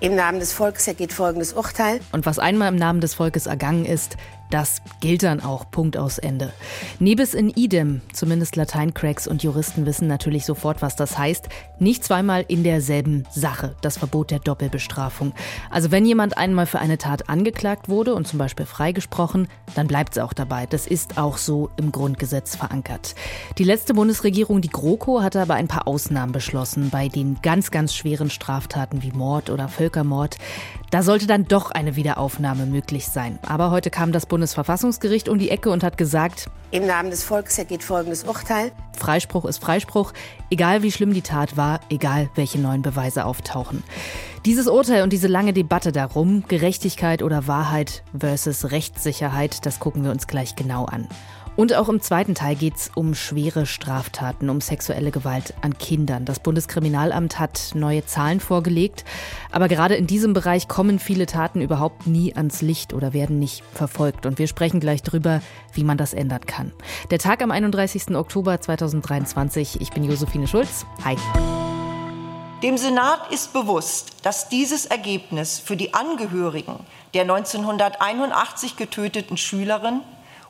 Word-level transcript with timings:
Im 0.00 0.14
Namen 0.14 0.38
des 0.38 0.52
Volkes 0.52 0.86
ergeht 0.86 1.12
folgendes 1.12 1.52
Urteil. 1.54 2.00
Und 2.12 2.24
was 2.24 2.38
einmal 2.38 2.68
im 2.68 2.76
Namen 2.76 3.00
des 3.00 3.14
Volkes 3.14 3.46
ergangen 3.46 3.84
ist, 3.84 4.16
das 4.50 4.80
gilt 5.00 5.24
dann 5.24 5.40
auch. 5.40 5.70
Punkt 5.70 5.98
aus 5.98 6.18
Ende. 6.18 6.52
Nebis 7.00 7.34
in 7.34 7.50
idem. 7.50 8.00
Zumindest 8.12 8.56
Lateincracks 8.56 9.26
und 9.26 9.42
Juristen 9.42 9.84
wissen 9.84 10.08
natürlich 10.08 10.46
sofort, 10.46 10.80
was 10.80 10.96
das 10.96 11.18
heißt. 11.18 11.48
Nicht 11.78 12.02
zweimal 12.02 12.44
in 12.48 12.64
derselben 12.64 13.24
Sache. 13.30 13.74
Das 13.82 13.98
Verbot 13.98 14.30
der 14.30 14.38
Doppelbestrafung. 14.38 15.34
Also 15.70 15.90
wenn 15.90 16.06
jemand 16.06 16.38
einmal 16.38 16.64
für 16.64 16.78
eine 16.78 16.96
Tat 16.96 17.28
angeklagt 17.28 17.90
wurde 17.90 18.14
und 18.14 18.26
zum 18.26 18.38
Beispiel 18.38 18.64
freigesprochen, 18.64 19.48
dann 19.74 19.86
bleibt 19.86 20.16
es 20.16 20.22
auch 20.22 20.32
dabei. 20.32 20.64
Das 20.64 20.86
ist 20.86 21.18
auch 21.18 21.36
so 21.36 21.68
im 21.76 21.92
Grundgesetz 21.92 22.56
verankert. 22.56 23.14
Die 23.58 23.64
letzte 23.64 23.92
Bundesregierung, 23.92 24.62
die 24.62 24.70
GroKo, 24.70 25.22
hatte 25.22 25.42
aber 25.42 25.54
ein 25.54 25.68
paar 25.68 25.86
Ausnahmen 25.86 26.32
beschlossen 26.32 26.88
bei 26.88 27.08
den 27.08 27.38
ganz, 27.42 27.70
ganz 27.70 27.94
schweren 27.94 28.30
Straftaten 28.30 29.02
wie 29.02 29.12
Mord 29.12 29.50
oder 29.50 29.68
Völkermord. 29.68 29.87
Da 30.90 31.02
sollte 31.02 31.26
dann 31.26 31.44
doch 31.44 31.70
eine 31.70 31.96
Wiederaufnahme 31.96 32.64
möglich 32.66 33.06
sein. 33.06 33.38
Aber 33.46 33.70
heute 33.70 33.90
kam 33.90 34.12
das 34.12 34.26
Bundesverfassungsgericht 34.26 35.28
um 35.28 35.38
die 35.38 35.50
Ecke 35.50 35.70
und 35.70 35.82
hat 35.82 35.98
gesagt, 35.98 36.48
im 36.70 36.86
Namen 36.86 37.10
des 37.10 37.24
Volkes 37.24 37.56
ergeht 37.58 37.82
folgendes 37.82 38.24
Urteil. 38.24 38.72
Freispruch 38.96 39.46
ist 39.46 39.58
Freispruch, 39.58 40.12
egal 40.50 40.82
wie 40.82 40.92
schlimm 40.92 41.14
die 41.14 41.22
Tat 41.22 41.56
war, 41.56 41.80
egal 41.88 42.28
welche 42.34 42.58
neuen 42.58 42.82
Beweise 42.82 43.24
auftauchen. 43.24 43.82
Dieses 44.44 44.66
Urteil 44.66 45.02
und 45.02 45.12
diese 45.12 45.28
lange 45.28 45.54
Debatte 45.54 45.92
darum, 45.92 46.44
Gerechtigkeit 46.46 47.22
oder 47.22 47.46
Wahrheit 47.46 48.02
versus 48.18 48.70
Rechtssicherheit, 48.70 49.64
das 49.64 49.80
gucken 49.80 50.04
wir 50.04 50.10
uns 50.10 50.26
gleich 50.26 50.56
genau 50.56 50.84
an. 50.84 51.08
Und 51.58 51.74
auch 51.74 51.88
im 51.88 52.00
zweiten 52.00 52.36
Teil 52.36 52.54
geht 52.54 52.76
es 52.76 52.92
um 52.94 53.16
schwere 53.16 53.66
Straftaten, 53.66 54.48
um 54.48 54.60
sexuelle 54.60 55.10
Gewalt 55.10 55.54
an 55.60 55.76
Kindern. 55.76 56.24
Das 56.24 56.38
Bundeskriminalamt 56.38 57.40
hat 57.40 57.72
neue 57.74 58.06
Zahlen 58.06 58.38
vorgelegt, 58.38 59.04
aber 59.50 59.66
gerade 59.66 59.96
in 59.96 60.06
diesem 60.06 60.34
Bereich 60.34 60.68
kommen 60.68 61.00
viele 61.00 61.26
Taten 61.26 61.60
überhaupt 61.60 62.06
nie 62.06 62.32
ans 62.36 62.62
Licht 62.62 62.92
oder 62.92 63.12
werden 63.12 63.40
nicht 63.40 63.64
verfolgt. 63.74 64.24
Und 64.24 64.38
wir 64.38 64.46
sprechen 64.46 64.78
gleich 64.78 65.02
drüber, 65.02 65.40
wie 65.72 65.82
man 65.82 65.98
das 65.98 66.14
ändern 66.14 66.46
kann. 66.46 66.70
Der 67.10 67.18
Tag 67.18 67.42
am 67.42 67.50
31. 67.50 68.14
Oktober 68.14 68.60
2023. 68.60 69.80
Ich 69.80 69.90
bin 69.90 70.04
Josephine 70.04 70.46
Schulz. 70.46 70.86
Hi. 71.04 71.16
Dem 72.62 72.78
Senat 72.78 73.32
ist 73.32 73.52
bewusst, 73.52 74.12
dass 74.22 74.48
dieses 74.48 74.86
Ergebnis 74.86 75.58
für 75.58 75.76
die 75.76 75.92
Angehörigen 75.92 76.78
der 77.14 77.22
1981 77.22 78.76
getöteten 78.76 79.36
Schülerin 79.36 80.02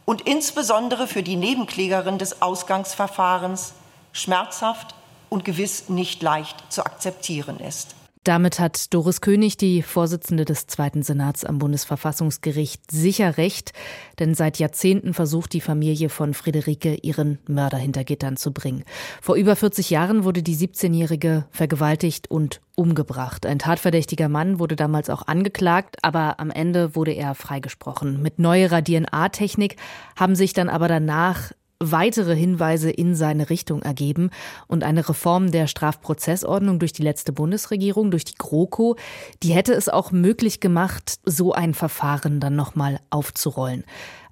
und 0.09 0.23
insbesondere 0.23 1.07
für 1.07 1.23
die 1.23 1.37
Nebenklägerin 1.37 2.17
des 2.17 2.41
Ausgangsverfahrens 2.41 3.75
schmerzhaft 4.15 4.95
und 5.29 5.45
gewiss 5.45 5.91
nicht 5.91 6.23
leicht 6.23 6.57
zu 6.73 6.87
akzeptieren 6.87 7.61
ist. 7.61 7.95
Damit 8.25 8.59
hat 8.59 8.93
Doris 8.93 9.21
König, 9.21 9.57
die 9.57 9.83
Vorsitzende 9.83 10.45
des 10.45 10.67
Zweiten 10.67 11.03
Senats 11.03 11.45
am 11.45 11.59
Bundesverfassungsgericht, 11.59 12.91
sicher 12.91 13.39
recht, 13.39 13.73
denn 14.19 14.35
seit 14.35 14.59
Jahrzehnten 14.59 15.15
versucht 15.15 15.53
die 15.53 15.61
Familie 15.61 16.09
von 16.09 16.35
Friederike 16.35 16.97
ihren 16.97 17.39
Mörder 17.47 17.79
hinter 17.79 18.05
Gittern 18.05 18.37
zu 18.37 18.53
bringen. 18.53 18.85
Vor 19.23 19.37
über 19.37 19.57
40 19.57 19.91
Jahren 19.91 20.25
wurde 20.25 20.43
die 20.43 20.57
17-Jährige 20.57 21.47
vergewaltigt 21.51 22.31
und 22.31 22.61
umgebracht. 22.75 23.45
Ein 23.45 23.59
tatverdächtiger 23.59 24.29
Mann 24.29 24.59
wurde 24.59 24.77
damals 24.77 25.11
auch 25.11 25.27
angeklagt, 25.27 25.97
aber 26.03 26.39
am 26.39 26.51
Ende 26.51 26.95
wurde 26.95 27.13
er 27.13 27.35
freigesprochen. 27.35 28.23
Mit 28.23 28.39
neuerer 28.39 28.83
DNA-Technik 28.83 29.77
haben 30.17 30.37
sich 30.37 30.53
dann 30.53 30.69
aber 30.69 30.87
danach 30.87 31.51
weitere 31.81 32.35
Hinweise 32.35 32.91
in 32.91 33.15
seine 33.15 33.51
Richtung 33.51 33.83
ergeben 33.83 34.31
und 34.67 34.83
eine 34.83 35.09
Reform 35.09 35.51
der 35.51 35.69
Strafprozessordnung 35.69 36.79
durch 36.79 36.93
die 36.93 37.03
letzte 37.03 37.33
Bundesregierung, 37.33 38.11
durch 38.11 38.25
die 38.25 38.35
GroKo, 38.37 38.97
die 39.43 39.53
hätte 39.53 39.75
es 39.75 39.89
auch 39.89 40.11
möglich 40.11 40.61
gemacht, 40.61 41.21
so 41.25 41.53
ein 41.53 41.75
Verfahren 41.75 42.41
dann 42.41 42.57
nochmal 42.57 42.99
aufzurollen. 43.11 43.85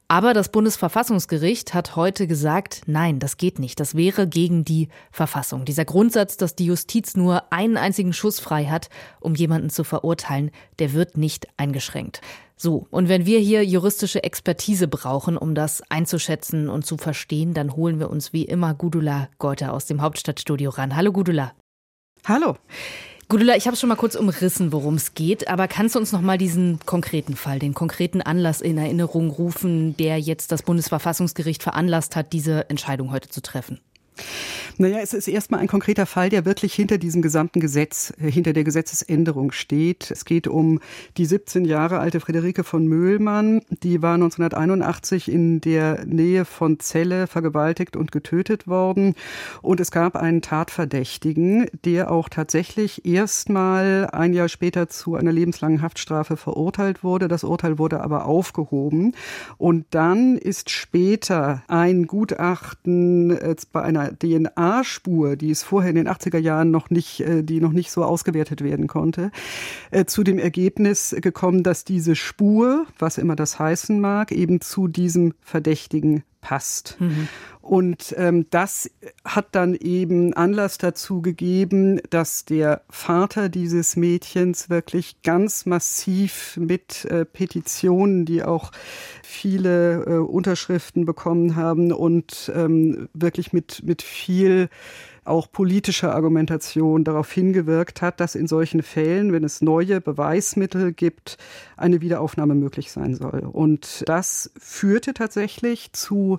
Aber 0.08 0.34
das 0.34 0.50
Bundesverfassungsgericht 0.50 1.74
hat 1.74 1.96
heute 1.96 2.28
gesagt, 2.28 2.82
nein, 2.86 3.18
das 3.18 3.38
geht 3.38 3.58
nicht. 3.58 3.80
Das 3.80 3.96
wäre 3.96 4.28
gegen 4.28 4.64
die 4.64 4.88
Verfassung. 5.10 5.64
Dieser 5.64 5.84
Grundsatz, 5.84 6.36
dass 6.36 6.54
die 6.54 6.66
Justiz 6.66 7.16
nur 7.16 7.52
einen 7.52 7.76
einzigen 7.76 8.12
Schuss 8.12 8.38
frei 8.38 8.66
hat, 8.66 8.88
um 9.18 9.34
jemanden 9.34 9.68
zu 9.68 9.82
verurteilen, 9.82 10.52
der 10.78 10.92
wird 10.92 11.16
nicht 11.16 11.48
eingeschränkt. 11.56 12.20
So, 12.58 12.86
und 12.90 13.10
wenn 13.10 13.26
wir 13.26 13.38
hier 13.38 13.62
juristische 13.64 14.24
Expertise 14.24 14.88
brauchen, 14.88 15.36
um 15.36 15.54
das 15.54 15.82
einzuschätzen 15.90 16.70
und 16.70 16.86
zu 16.86 16.96
verstehen, 16.96 17.52
dann 17.52 17.76
holen 17.76 18.00
wir 18.00 18.08
uns 18.08 18.32
wie 18.32 18.44
immer 18.44 18.72
Gudula 18.72 19.28
Geuter 19.38 19.74
aus 19.74 19.84
dem 19.84 20.00
Hauptstadtstudio 20.00 20.70
ran. 20.70 20.96
Hallo 20.96 21.12
Gudula. 21.12 21.52
Hallo. 22.24 22.56
Gudula, 23.28 23.56
ich 23.56 23.66
habe 23.66 23.76
schon 23.76 23.88
mal 23.90 23.96
kurz 23.96 24.14
umrissen, 24.14 24.72
worum 24.72 24.94
es 24.94 25.12
geht, 25.12 25.48
aber 25.48 25.68
kannst 25.68 25.96
du 25.96 25.98
uns 25.98 26.12
noch 26.12 26.22
mal 26.22 26.38
diesen 26.38 26.78
konkreten 26.86 27.36
Fall, 27.36 27.58
den 27.58 27.74
konkreten 27.74 28.22
Anlass 28.22 28.62
in 28.62 28.78
Erinnerung 28.78 29.30
rufen, 29.30 29.96
der 29.96 30.18
jetzt 30.18 30.50
das 30.50 30.62
Bundesverfassungsgericht 30.62 31.62
veranlasst 31.62 32.16
hat, 32.16 32.32
diese 32.32 32.70
Entscheidung 32.70 33.10
heute 33.10 33.28
zu 33.28 33.42
treffen? 33.42 33.80
Naja, 34.78 34.99
es 35.03 35.15
ist 35.15 35.27
erstmal 35.27 35.60
ein 35.60 35.69
konkreter 35.69 36.04
Fall, 36.04 36.28
der 36.28 36.44
wirklich 36.44 36.75
hinter 36.75 36.99
diesem 36.99 37.22
gesamten 37.22 37.60
Gesetz, 37.60 38.12
äh, 38.21 38.31
hinter 38.31 38.53
der 38.53 38.65
Gesetzesänderung 38.65 39.53
steht. 39.53 40.10
Es 40.10 40.25
geht 40.25 40.47
um 40.47 40.81
die 41.16 41.25
17 41.25 41.65
Jahre 41.65 41.99
alte 41.99 42.21
Friederike 42.21 42.62
von 42.62 42.87
Möhlmann. 42.87 43.62
Die 43.71 44.03
war 44.03 44.15
1981 44.15 45.31
in 45.31 45.60
der 45.62 46.04
Nähe 46.04 46.44
von 46.44 46.78
Celle 46.78 47.27
vergewaltigt 47.27 47.97
und 47.97 48.12
getötet 48.12 48.69
worden. 48.69 49.15
Und 49.62 49.81
es 49.81 49.91
gab 49.91 50.15
einen 50.16 50.43
Tatverdächtigen, 50.43 51.66
der 51.84 52.10
auch 52.10 52.28
tatsächlich 52.28 53.06
erstmal 53.06 54.10
ein 54.12 54.34
Jahr 54.34 54.48
später 54.48 54.88
zu 54.88 55.15
einer 55.15 55.33
lebenslangen 55.33 55.81
Haftstrafe 55.81 56.37
verurteilt 56.37 57.03
wurde. 57.03 57.28
Das 57.28 57.44
Urteil 57.44 57.78
wurde 57.78 58.03
aber 58.03 58.27
aufgehoben. 58.27 59.15
Und 59.56 59.87
dann 59.91 60.37
ist 60.37 60.69
später 60.69 61.62
ein 61.69 62.06
Gutachten 62.06 63.31
äh, 63.31 63.56
bei 63.72 63.83
einer 63.83 64.05
DNA-Spur, 64.12 65.36
die 65.36 65.50
es 65.50 65.62
vorher 65.62 65.90
in 65.90 65.96
den 65.96 66.08
80er 66.08 66.38
Jahren 66.38 66.70
noch 66.70 66.90
nicht, 66.90 67.20
äh, 67.20 67.42
die 67.42 67.60
noch 67.60 67.72
nicht 67.72 67.90
so 67.90 68.04
ausgewertet 68.04 68.62
werden 68.62 68.86
konnte, 68.86 69.30
äh, 69.90 70.04
zu 70.04 70.22
dem 70.22 70.38
Ergebnis 70.38 71.14
gekommen, 71.20 71.62
dass 71.62 71.84
diese 71.84 72.16
Spur, 72.16 72.86
was 72.98 73.18
immer 73.18 73.36
das 73.36 73.58
heißen 73.58 74.00
mag, 74.00 74.32
eben 74.32 74.60
zu 74.60 74.88
diesem 74.88 75.34
Verdächtigen 75.40 76.24
passt. 76.46 76.96
Mhm. 77.00 77.26
Und 77.60 78.14
ähm, 78.16 78.46
das 78.50 78.88
hat 79.24 79.48
dann 79.50 79.74
eben 79.74 80.32
Anlass 80.34 80.78
dazu 80.78 81.20
gegeben, 81.20 82.00
dass 82.10 82.44
der 82.44 82.82
Vater 82.88 83.48
dieses 83.48 83.96
Mädchens 83.96 84.70
wirklich 84.70 85.22
ganz 85.24 85.66
massiv 85.66 86.56
mit 86.56 87.04
äh, 87.06 87.24
Petitionen, 87.24 88.24
die 88.24 88.44
auch 88.44 88.70
viele 89.24 90.04
äh, 90.04 90.18
Unterschriften 90.18 91.04
bekommen 91.04 91.56
haben 91.56 91.90
und 91.90 92.52
ähm, 92.54 93.08
wirklich 93.12 93.52
mit, 93.52 93.82
mit 93.82 94.02
viel 94.02 94.68
auch 95.26 95.50
politischer 95.50 96.14
Argumentation 96.14 97.04
darauf 97.04 97.31
hingewirkt 97.31 98.03
hat, 98.03 98.20
dass 98.20 98.34
in 98.34 98.47
solchen 98.47 98.82
Fällen, 98.82 99.32
wenn 99.32 99.44
es 99.44 99.60
neue 99.60 100.00
Beweismittel 100.00 100.92
gibt, 100.92 101.38
eine 101.76 102.00
Wiederaufnahme 102.00 102.54
möglich 102.54 102.92
sein 102.92 103.14
soll. 103.14 103.41
Und 103.41 104.04
das 104.06 104.50
führte 104.59 105.15
tatsächlich 105.15 105.92
zu 105.92 106.38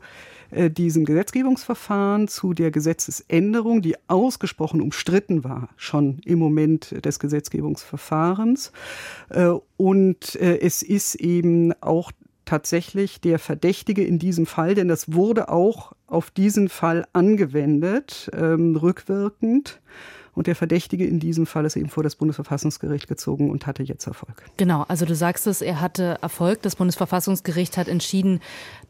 äh, 0.51 0.69
diesem 0.69 1.05
Gesetzgebungsverfahren, 1.05 2.27
zu 2.27 2.53
der 2.53 2.71
Gesetzesänderung, 2.71 3.81
die 3.81 3.95
ausgesprochen 4.07 4.81
umstritten 4.81 5.43
war, 5.43 5.69
schon 5.75 6.19
im 6.25 6.39
Moment 6.39 7.05
des 7.05 7.19
Gesetzgebungsverfahrens. 7.19 8.71
Äh, 9.29 9.53
und 9.75 10.35
äh, 10.35 10.59
es 10.59 10.83
ist 10.83 11.15
eben 11.15 11.73
auch 11.81 12.11
tatsächlich 12.47 13.21
der 13.21 13.37
Verdächtige 13.37 14.03
in 14.03 14.17
diesem 14.17 14.47
Fall, 14.47 14.73
denn 14.73 14.87
das 14.87 15.13
wurde 15.13 15.49
auch 15.49 15.93
auf 16.07 16.31
diesen 16.31 16.69
Fall 16.69 17.05
angewendet, 17.13 18.29
ähm, 18.33 18.75
rückwirkend. 18.75 19.79
Und 20.37 20.45
der 20.45 20.55
Verdächtige 20.55 21.03
in 21.03 21.19
diesem 21.19 21.47
Fall 21.47 21.65
ist 21.65 21.75
eben 21.75 21.89
vor 21.89 22.03
das 22.03 22.15
Bundesverfassungsgericht 22.15 23.07
gezogen 23.07 23.49
und 23.49 23.65
hatte 23.65 23.81
jetzt 23.81 24.05
Erfolg. 24.05 24.43
Genau, 24.57 24.85
also 24.87 25.03
du 25.03 25.15
sagst 25.15 25.47
es, 25.47 25.63
er 25.63 25.81
hatte 25.81 26.19
Erfolg. 26.21 26.61
Das 26.61 26.75
Bundesverfassungsgericht 26.75 27.75
hat 27.75 27.87
entschieden, 27.87 28.39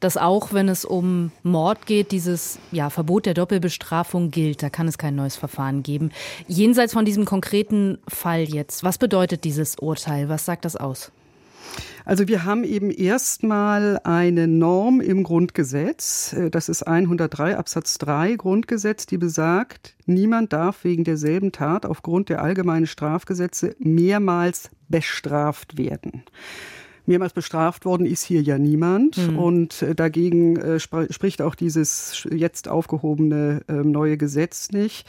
dass 0.01 0.18
auch 0.18 0.51
wenn 0.51 0.68
es 0.68 0.83
um 0.83 1.31
Mord 1.44 1.86
geht, 1.86 2.12
dieses 2.12 2.59
ja, 2.74 2.89
Verbot 2.89 3.25
der 3.25 3.33
Doppelbestrafung 3.33 4.30
gilt. 4.30 4.62
Da 4.62 4.69
kann 4.69 4.89
es 4.89 4.98
kein 4.98 5.15
neues 5.15 5.38
Verfahren 5.38 5.83
geben. 5.83 6.12
Jenseits 6.48 6.92
von 6.92 7.06
diesem 7.06 7.24
konkreten 7.24 8.00
Fall 8.09 8.42
jetzt, 8.42 8.83
was 8.83 8.98
bedeutet 8.98 9.45
dieses 9.45 9.77
Urteil? 9.77 10.27
Was 10.27 10.44
sagt 10.44 10.65
das 10.65 10.75
aus? 10.75 11.13
Also 12.06 12.28
wir 12.30 12.46
haben 12.46 12.64
eben 12.64 12.90
erstmal 12.90 14.00
eine 14.06 14.48
Norm 14.48 15.02
im 15.02 15.24
Grundgesetz, 15.24 16.34
äh, 16.34 16.50
das 16.50 16.69
ist 16.69 16.84
103 16.84 17.58
Absatz 17.58 17.98
3 17.98 18.36
Grundgesetz, 18.36 19.06
die 19.06 19.18
besagt, 19.18 19.96
niemand 20.06 20.54
darf 20.54 20.84
wegen 20.84 21.04
derselben 21.04 21.52
Tat 21.52 21.86
aufgrund 21.86 22.30
der 22.30 22.42
allgemeinen 22.42 22.88
Strafgesetze 22.88 23.75
mehrmals 23.80 24.69
bestraft 24.88 25.78
werden. 25.78 26.24
Mehrmals 27.07 27.33
bestraft 27.33 27.86
worden 27.86 28.06
ist 28.06 28.24
hier 28.24 28.42
ja 28.42 28.57
niemand. 28.57 29.18
Mhm. 29.18 29.39
Und 29.39 29.81
äh, 29.81 29.95
dagegen 29.95 30.57
äh, 30.57 30.75
sp 30.80 31.09
spricht 31.09 31.42
auch 31.42 31.56
dieses 31.56 32.27
jetzt 32.30 32.68
aufgehobene 32.68 33.62
äh, 33.68 33.74
neue 33.74 34.18
Gesetz 34.18 34.71
nicht. 34.71 35.07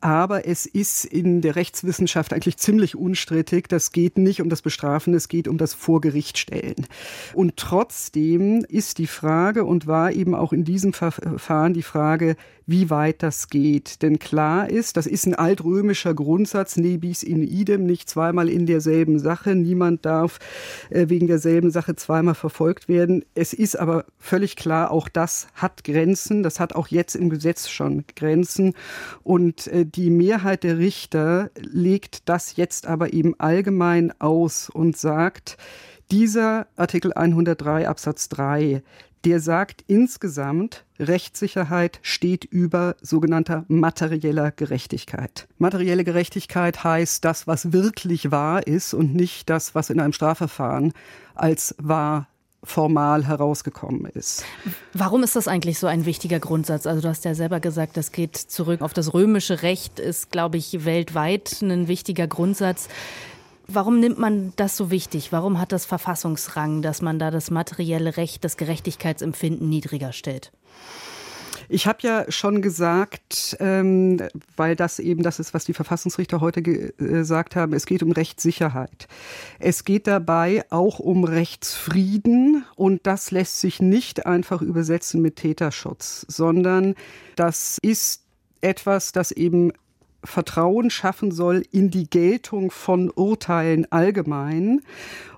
Aber 0.00 0.46
es 0.46 0.66
ist 0.66 1.04
in 1.04 1.40
der 1.40 1.56
Rechtswissenschaft 1.56 2.32
eigentlich 2.32 2.56
ziemlich 2.56 2.96
unstrittig. 2.96 3.68
Das 3.68 3.92
geht 3.92 4.18
nicht 4.18 4.40
um 4.40 4.48
das 4.48 4.62
Bestrafen, 4.62 5.14
es 5.14 5.28
geht 5.28 5.48
um 5.48 5.58
das 5.58 5.74
Vorgerichtstellen. 5.74 6.86
Und 7.34 7.56
trotzdem 7.56 8.64
ist 8.68 8.98
die 8.98 9.06
Frage 9.06 9.64
und 9.64 9.86
war 9.86 10.12
eben 10.12 10.34
auch 10.34 10.52
in 10.52 10.64
diesem 10.64 10.92
Verfahren 10.92 11.74
die 11.74 11.82
Frage, 11.82 12.36
wie 12.66 12.90
weit 12.90 13.22
das 13.22 13.48
geht. 13.48 14.02
Denn 14.02 14.18
klar 14.18 14.70
ist, 14.70 14.96
das 14.96 15.06
ist 15.06 15.26
ein 15.26 15.34
altrömischer 15.34 16.14
Grundsatz, 16.14 16.76
nebis 16.76 17.22
in 17.22 17.42
idem, 17.42 17.84
nicht 17.84 18.08
zweimal 18.08 18.48
in 18.48 18.66
derselben 18.66 19.18
Sache. 19.18 19.54
Niemand 19.54 20.04
darf 20.04 20.38
äh, 20.90 21.08
wegen 21.08 21.26
derselben 21.26 21.70
Sache 21.70 21.96
zweimal 21.96 22.34
verfolgt 22.34 22.88
werden. 22.88 23.24
Es 23.34 23.52
ist 23.52 23.78
aber 23.78 24.04
völlig 24.18 24.56
klar, 24.56 24.90
auch 24.90 25.08
das 25.08 25.48
hat 25.54 25.84
Grenzen. 25.84 26.42
Das 26.42 26.60
hat 26.60 26.74
auch 26.74 26.88
jetzt 26.88 27.14
im 27.14 27.30
Gesetz 27.30 27.68
schon 27.68 28.04
Grenzen. 28.16 28.74
Und 29.22 29.66
äh, 29.68 29.84
die 29.84 30.10
Mehrheit 30.10 30.64
der 30.64 30.78
Richter 30.78 31.50
legt 31.58 32.28
das 32.28 32.56
jetzt 32.56 32.86
aber 32.86 33.12
eben 33.12 33.38
allgemein 33.38 34.12
aus 34.20 34.70
und 34.70 34.96
sagt, 34.96 35.56
dieser 36.10 36.66
Artikel 36.76 37.12
103 37.12 37.88
Absatz 37.88 38.28
3, 38.28 38.82
der 39.24 39.40
sagt 39.40 39.84
insgesamt, 39.86 40.84
Rechtssicherheit 40.98 41.98
steht 42.02 42.44
über 42.44 42.96
sogenannter 43.00 43.64
materieller 43.68 44.50
Gerechtigkeit. 44.50 45.48
Materielle 45.58 46.04
Gerechtigkeit 46.04 46.84
heißt 46.84 47.24
das, 47.24 47.46
was 47.46 47.72
wirklich 47.72 48.30
wahr 48.30 48.66
ist 48.66 48.94
und 48.94 49.14
nicht 49.14 49.50
das, 49.50 49.74
was 49.74 49.90
in 49.90 50.00
einem 50.00 50.12
Strafverfahren 50.12 50.92
als 51.34 51.74
wahr 51.78 52.28
formal 52.64 53.26
herausgekommen 53.26 54.06
ist. 54.06 54.44
Warum 54.94 55.22
ist 55.22 55.36
das 55.36 55.48
eigentlich 55.48 55.78
so 55.78 55.86
ein 55.86 56.06
wichtiger 56.06 56.40
Grundsatz? 56.40 56.86
Also 56.86 57.02
du 57.02 57.08
hast 57.08 57.24
ja 57.24 57.34
selber 57.34 57.60
gesagt, 57.60 57.96
das 57.96 58.10
geht 58.10 58.36
zurück 58.36 58.80
auf 58.80 58.94
das 58.94 59.12
römische 59.12 59.62
Recht, 59.62 59.98
ist, 59.98 60.30
glaube 60.30 60.56
ich, 60.56 60.84
weltweit 60.84 61.60
ein 61.62 61.88
wichtiger 61.88 62.26
Grundsatz. 62.26 62.88
Warum 63.66 63.98
nimmt 63.98 64.18
man 64.18 64.52
das 64.56 64.76
so 64.76 64.90
wichtig? 64.90 65.32
Warum 65.32 65.58
hat 65.58 65.72
das 65.72 65.86
Verfassungsrang, 65.86 66.82
dass 66.82 67.00
man 67.00 67.18
da 67.18 67.30
das 67.30 67.50
materielle 67.50 68.16
Recht, 68.16 68.44
das 68.44 68.56
Gerechtigkeitsempfinden 68.56 69.68
niedriger 69.68 70.12
stellt? 70.12 70.52
Ich 71.68 71.86
habe 71.86 71.98
ja 72.02 72.30
schon 72.30 72.60
gesagt, 72.60 73.56
ähm, 73.58 74.20
weil 74.56 74.76
das 74.76 74.98
eben 74.98 75.22
das 75.22 75.38
ist, 75.38 75.54
was 75.54 75.64
die 75.64 75.72
Verfassungsrichter 75.72 76.40
heute 76.40 76.60
äh, 76.60 76.92
gesagt 76.98 77.56
haben, 77.56 77.72
es 77.72 77.86
geht 77.86 78.02
um 78.02 78.12
Rechtssicherheit. 78.12 79.08
Es 79.58 79.84
geht 79.84 80.06
dabei 80.06 80.64
auch 80.70 80.98
um 80.98 81.24
Rechtsfrieden 81.24 82.64
und 82.76 83.06
das 83.06 83.30
lässt 83.30 83.60
sich 83.60 83.80
nicht 83.80 84.26
einfach 84.26 84.60
übersetzen 84.60 85.22
mit 85.22 85.36
Täterschutz, 85.36 86.26
sondern 86.28 86.94
das 87.36 87.78
ist 87.78 88.24
etwas, 88.60 89.12
das 89.12 89.30
eben 89.30 89.72
Vertrauen 90.24 90.90
schaffen 90.90 91.30
soll 91.32 91.62
in 91.70 91.90
die 91.90 92.08
Geltung 92.08 92.70
von 92.70 93.10
Urteilen 93.10 93.90
allgemein. 93.90 94.80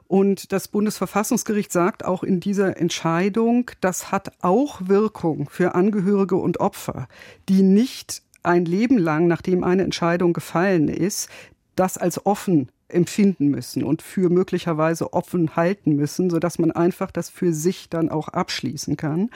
Und 0.09 0.53
das 0.53 0.69
Bundesverfassungsgericht 0.69 1.73
sagt 1.73 2.05
auch 2.05 2.23
in 2.23 2.39
dieser 2.39 2.77
Entscheidung, 2.77 3.71
das 3.81 4.13
hat 4.13 4.33
auch 4.41 4.81
Wirkung 4.85 5.49
für 5.51 5.75
Angehörige 5.75 6.37
und 6.37 6.61
Opfer, 6.61 7.09
die 7.49 7.63
nicht 7.63 8.23
ein 8.45 8.65
Leben 8.65 8.99
lang, 8.99 9.27
nachdem 9.27 9.65
eine 9.65 9.83
Entscheidung 9.83 10.33
gefallen 10.33 10.89
ist, 10.89 11.29
das 11.75 11.99
als 11.99 12.25
offen 12.25 12.71
empfinden 12.89 13.49
müssen 13.49 13.83
und 13.83 14.01
für 14.01 14.31
möglicherweise 14.31 15.13
offen 15.13 15.57
halten 15.57 15.97
müssen, 15.97 16.31
so 16.31 16.39
dass 16.39 16.59
man 16.59 16.71
einfach 16.71 17.11
das 17.11 17.31
für 17.31 17.53
sich 17.53 17.89
dann 17.91 18.09
auch 18.09 18.29
abschließen 18.29 18.97
kann. 18.97 19.31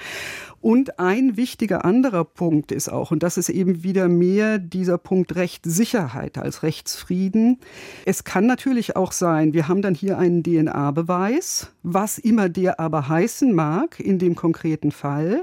Und 0.61 0.99
ein 1.01 1.37
wichtiger 1.37 1.85
anderer 1.85 2.25
Punkt 2.25 2.71
ist 2.71 2.91
auch, 2.91 3.11
und 3.11 3.23
das 3.23 3.39
ist 3.39 3.49
eben 3.49 3.83
wieder 3.83 4.09
mehr 4.09 4.59
dieser 4.59 4.99
Punkt 4.99 5.35
Rechtssicherheit 5.35 6.37
als 6.37 6.63
Rechtsfrieden. 6.63 7.59
Es 8.05 8.25
kann 8.25 8.47
natürlich 8.47 8.95
auch 8.95 9.13
sein, 9.13 9.55
wir 9.55 9.69
haben 9.69 9.81
dann 9.81 9.95
hier 9.95 10.19
einen 10.19 10.43
DNA-Beweis, 10.43 11.73
was 11.83 12.19
immer 12.19 12.49
der 12.51 12.79
aber 12.79 13.09
heißen 13.09 13.55
mag 13.55 13.99
in 14.01 14.19
dem 14.19 14.35
konkreten 14.35 14.93
Fall. 14.93 15.43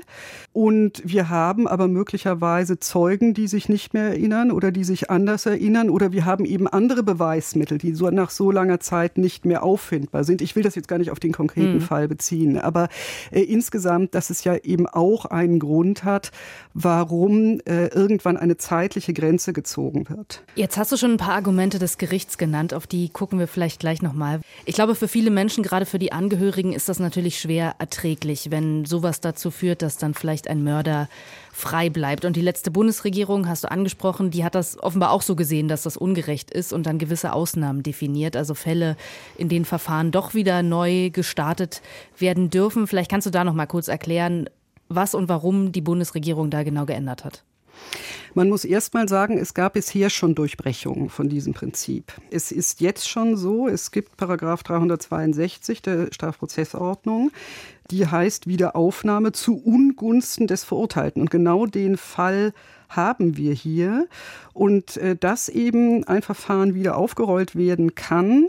Und 0.53 1.01
wir 1.03 1.29
haben 1.29 1.67
aber 1.67 1.87
möglicherweise 1.87 2.79
Zeugen, 2.79 3.33
die 3.33 3.47
sich 3.47 3.69
nicht 3.69 3.93
mehr 3.93 4.09
erinnern 4.09 4.51
oder 4.51 4.71
die 4.71 4.83
sich 4.83 5.09
anders 5.09 5.45
erinnern 5.45 5.89
oder 5.89 6.11
wir 6.11 6.25
haben 6.25 6.45
eben 6.45 6.67
andere 6.67 7.01
Beweismittel, 7.01 7.79
die 7.79 7.93
so 7.97 8.09
nach 8.09 8.29
so 8.29 8.51
langer 8.51 8.79
Zeit 8.79 9.17
nicht 9.17 9.45
mehr 9.45 9.63
auffindbar 9.63 10.23
sind. 10.23 10.41
Ich 10.41 10.55
will 10.55 10.63
das 10.63 10.75
jetzt 10.75 10.87
gar 10.87 10.99
nicht 10.99 11.11
auf 11.11 11.19
den 11.19 11.33
konkreten 11.33 11.75
mhm. 11.75 11.81
Fall 11.81 12.07
beziehen, 12.07 12.57
aber 12.57 12.89
äh, 13.31 13.41
insgesamt, 13.41 14.15
dass 14.15 14.29
es 14.29 14.43
ja 14.43 14.55
eben 14.55 14.87
auch 14.87 15.25
einen 15.25 15.59
Grund 15.59 16.03
hat, 16.03 16.31
warum 16.73 17.59
äh, 17.65 17.87
irgendwann 17.87 18.37
eine 18.37 18.57
zeitliche 18.57 19.13
Grenze 19.13 19.51
gezogen 19.51 20.07
wird. 20.09 20.43
Jetzt 20.55 20.77
hast 20.77 20.91
du 20.91 20.97
schon 20.97 21.11
ein 21.11 21.17
paar 21.17 21.33
Argumente 21.33 21.79
des 21.79 21.97
Gerichts 21.97 22.37
genannt, 22.37 22.73
auf 22.73 22.87
die 22.87 23.09
gucken 23.09 23.39
wir 23.39 23.47
vielleicht 23.47 23.79
gleich 23.79 24.01
nochmal. 24.01 24.41
Ich 24.65 24.75
glaube, 24.75 24.95
für 24.95 25.07
viele 25.07 25.31
Menschen, 25.31 25.63
gerade 25.63 25.85
für 25.85 25.99
die 25.99 26.11
Angehörigen, 26.11 26.73
ist 26.73 26.87
das 26.89 26.99
natürlich 26.99 27.39
schwer 27.39 27.75
erträglich, 27.79 28.51
wenn 28.51 28.85
sowas 28.85 29.21
dazu 29.21 29.51
führt, 29.51 29.81
dass 29.81 29.97
dann 29.97 30.13
vielleicht 30.13 30.47
ein 30.47 30.63
Mörder 30.63 31.09
frei 31.57 31.89
bleibt. 31.89 32.23
Und 32.23 32.35
die 32.35 32.41
letzte 32.41 32.69
Bundesregierung, 32.69 33.47
hast 33.47 33.63
du 33.63 33.71
angesprochen, 33.71 34.29
die 34.29 34.43
hat 34.43 34.53
das 34.53 34.77
offenbar 34.81 35.09
auch 35.09 35.23
so 35.23 35.35
gesehen, 35.35 35.67
dass 35.67 35.81
das 35.81 35.97
ungerecht 35.97 36.51
ist 36.51 36.71
und 36.71 36.85
dann 36.85 36.99
gewisse 36.99 37.33
Ausnahmen 37.33 37.81
definiert, 37.81 38.35
also 38.35 38.53
Fälle, 38.53 38.95
in 39.37 39.49
denen 39.49 39.65
Verfahren 39.65 40.11
doch 40.11 40.35
wieder 40.35 40.61
neu 40.61 41.09
gestartet 41.09 41.81
werden 42.15 42.51
dürfen. 42.51 42.85
Vielleicht 42.85 43.09
kannst 43.09 43.25
du 43.25 43.31
da 43.31 43.43
noch 43.43 43.55
mal 43.55 43.65
kurz 43.65 43.87
erklären, 43.87 44.47
was 44.87 45.15
und 45.15 45.29
warum 45.29 45.71
die 45.71 45.81
Bundesregierung 45.81 46.51
da 46.51 46.61
genau 46.61 46.85
geändert 46.85 47.25
hat. 47.25 47.43
Man 48.33 48.49
muss 48.49 48.65
erst 48.65 48.93
mal 48.93 49.09
sagen, 49.09 49.37
es 49.37 49.53
gab 49.53 49.73
bisher 49.73 50.09
schon 50.09 50.35
Durchbrechungen 50.35 51.09
von 51.09 51.27
diesem 51.29 51.53
Prinzip. 51.53 52.13
Es 52.29 52.51
ist 52.51 52.81
jetzt 52.81 53.09
schon 53.09 53.35
so, 53.35 53.67
es 53.67 53.91
gibt 53.91 54.15
Paragraph 54.17 54.63
362 54.63 55.81
der 55.81 56.13
Strafprozessordnung, 56.13 57.31
die 57.89 58.05
heißt 58.05 58.47
Wiederaufnahme 58.47 59.31
zu 59.31 59.57
Ungunsten 59.57 60.47
des 60.47 60.63
Verurteilten. 60.63 61.21
Und 61.21 61.31
genau 61.31 61.65
den 61.65 61.97
Fall 61.97 62.53
haben 62.89 63.37
wir 63.37 63.53
hier. 63.53 64.07
Und 64.53 64.97
äh, 64.97 65.15
dass 65.15 65.49
eben 65.49 66.03
ein 66.03 66.21
Verfahren 66.21 66.75
wieder 66.75 66.95
aufgerollt 66.95 67.55
werden 67.55 67.95
kann, 67.95 68.47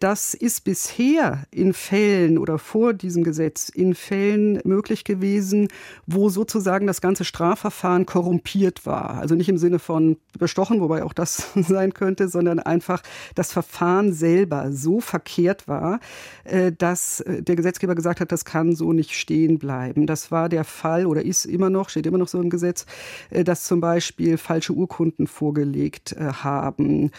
das 0.00 0.32
ist 0.32 0.64
bisher 0.64 1.44
in 1.50 1.74
Fällen 1.74 2.38
oder 2.38 2.58
vor 2.58 2.94
diesem 2.94 3.24
Gesetz 3.24 3.68
in 3.68 3.94
Fällen 3.94 4.60
möglich 4.64 5.04
gewesen, 5.04 5.68
wo 6.06 6.30
sozusagen 6.30 6.86
das 6.86 7.00
ganze 7.00 7.24
Strafverfahren 7.24 8.06
korrumpiert 8.06 8.86
war. 8.86 9.18
Also 9.18 9.34
nicht 9.34 9.48
im 9.48 9.58
Sinne 9.58 9.78
von 9.78 10.16
bestochen, 10.38 10.80
wobei 10.80 11.02
auch 11.02 11.12
das 11.12 11.48
sein 11.54 11.92
könnte, 11.92 12.28
sondern 12.28 12.58
einfach 12.58 13.02
das 13.34 13.52
Verfahren 13.52 14.12
selber 14.12 14.72
so 14.72 15.00
verkehrt 15.00 15.68
war, 15.68 16.00
äh, 16.44 16.72
dass 16.72 17.20
äh, 17.20 17.42
der 17.42 17.56
Gesetzgeber 17.56 17.94
gesagt 17.94 18.20
hat, 18.20 18.32
das 18.32 18.44
kann 18.44 18.74
so 18.74 18.92
nicht 18.92 19.12
stehen 19.12 19.58
bleiben. 19.58 20.06
Das 20.06 20.30
war 20.30 20.48
der 20.48 20.64
Fall 20.64 21.06
oder 21.06 21.22
ist 21.22 21.44
immer 21.44 21.70
noch, 21.70 21.90
steht 21.90 22.06
immer 22.06 22.18
noch 22.18 22.28
so 22.28 22.40
im 22.40 22.50
Gesetz, 22.50 22.86
dass 23.30 23.64
zum 23.64 23.80
Beispiel 23.80 24.38
falsche 24.38 24.72
Urkunden 24.72 25.26
vorgelegt 25.26 26.16
haben 26.18 27.10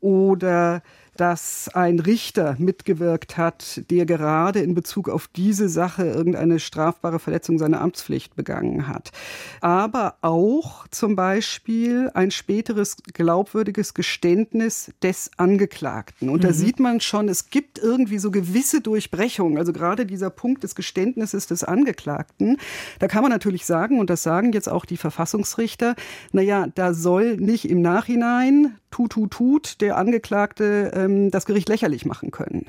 oder 0.00 0.82
dass 1.16 1.68
ein 1.74 1.98
Richter 1.98 2.56
mitgewirkt 2.58 3.36
hat, 3.36 3.82
der 3.90 4.06
gerade 4.06 4.60
in 4.60 4.74
Bezug 4.74 5.08
auf 5.08 5.28
diese 5.28 5.68
Sache 5.68 6.04
irgendeine 6.04 6.60
strafbare 6.60 7.18
Verletzung 7.18 7.58
seiner 7.58 7.80
Amtspflicht 7.80 8.36
begangen 8.36 8.88
hat. 8.88 9.12
Aber 9.60 10.16
auch 10.20 10.86
zum 10.88 11.16
Beispiel 11.16 12.10
ein 12.14 12.30
späteres 12.30 12.96
glaubwürdiges 13.12 13.94
Geständnis 13.94 14.92
des 15.02 15.30
Angeklagten. 15.36 16.28
Und 16.28 16.42
mhm. 16.42 16.46
da 16.46 16.52
sieht 16.52 16.80
man 16.80 17.00
schon, 17.00 17.28
es 17.28 17.50
gibt 17.50 17.78
irgendwie 17.78 18.18
so 18.18 18.30
gewisse 18.30 18.80
Durchbrechungen. 18.80 19.58
Also 19.58 19.72
gerade 19.72 20.06
dieser 20.06 20.30
Punkt 20.30 20.62
des 20.62 20.74
Geständnisses 20.74 21.46
des 21.46 21.64
Angeklagten. 21.64 22.58
Da 22.98 23.08
kann 23.08 23.22
man 23.22 23.32
natürlich 23.32 23.66
sagen, 23.66 23.98
und 23.98 24.10
das 24.10 24.22
sagen 24.22 24.52
jetzt 24.52 24.68
auch 24.68 24.84
die 24.84 24.96
Verfassungsrichter, 24.96 25.96
naja, 26.32 26.66
da 26.74 26.94
soll 26.94 27.36
nicht 27.36 27.68
im 27.68 27.80
Nachhinein 27.80 28.76
tut, 28.90 29.12
tut, 29.12 29.30
tut, 29.32 29.80
der 29.80 29.98
Angeklagte 29.98 30.90
ähm, 31.06 31.30
das 31.30 31.46
Gericht 31.46 31.68
lächerlich 31.68 32.04
machen 32.04 32.30
können, 32.30 32.66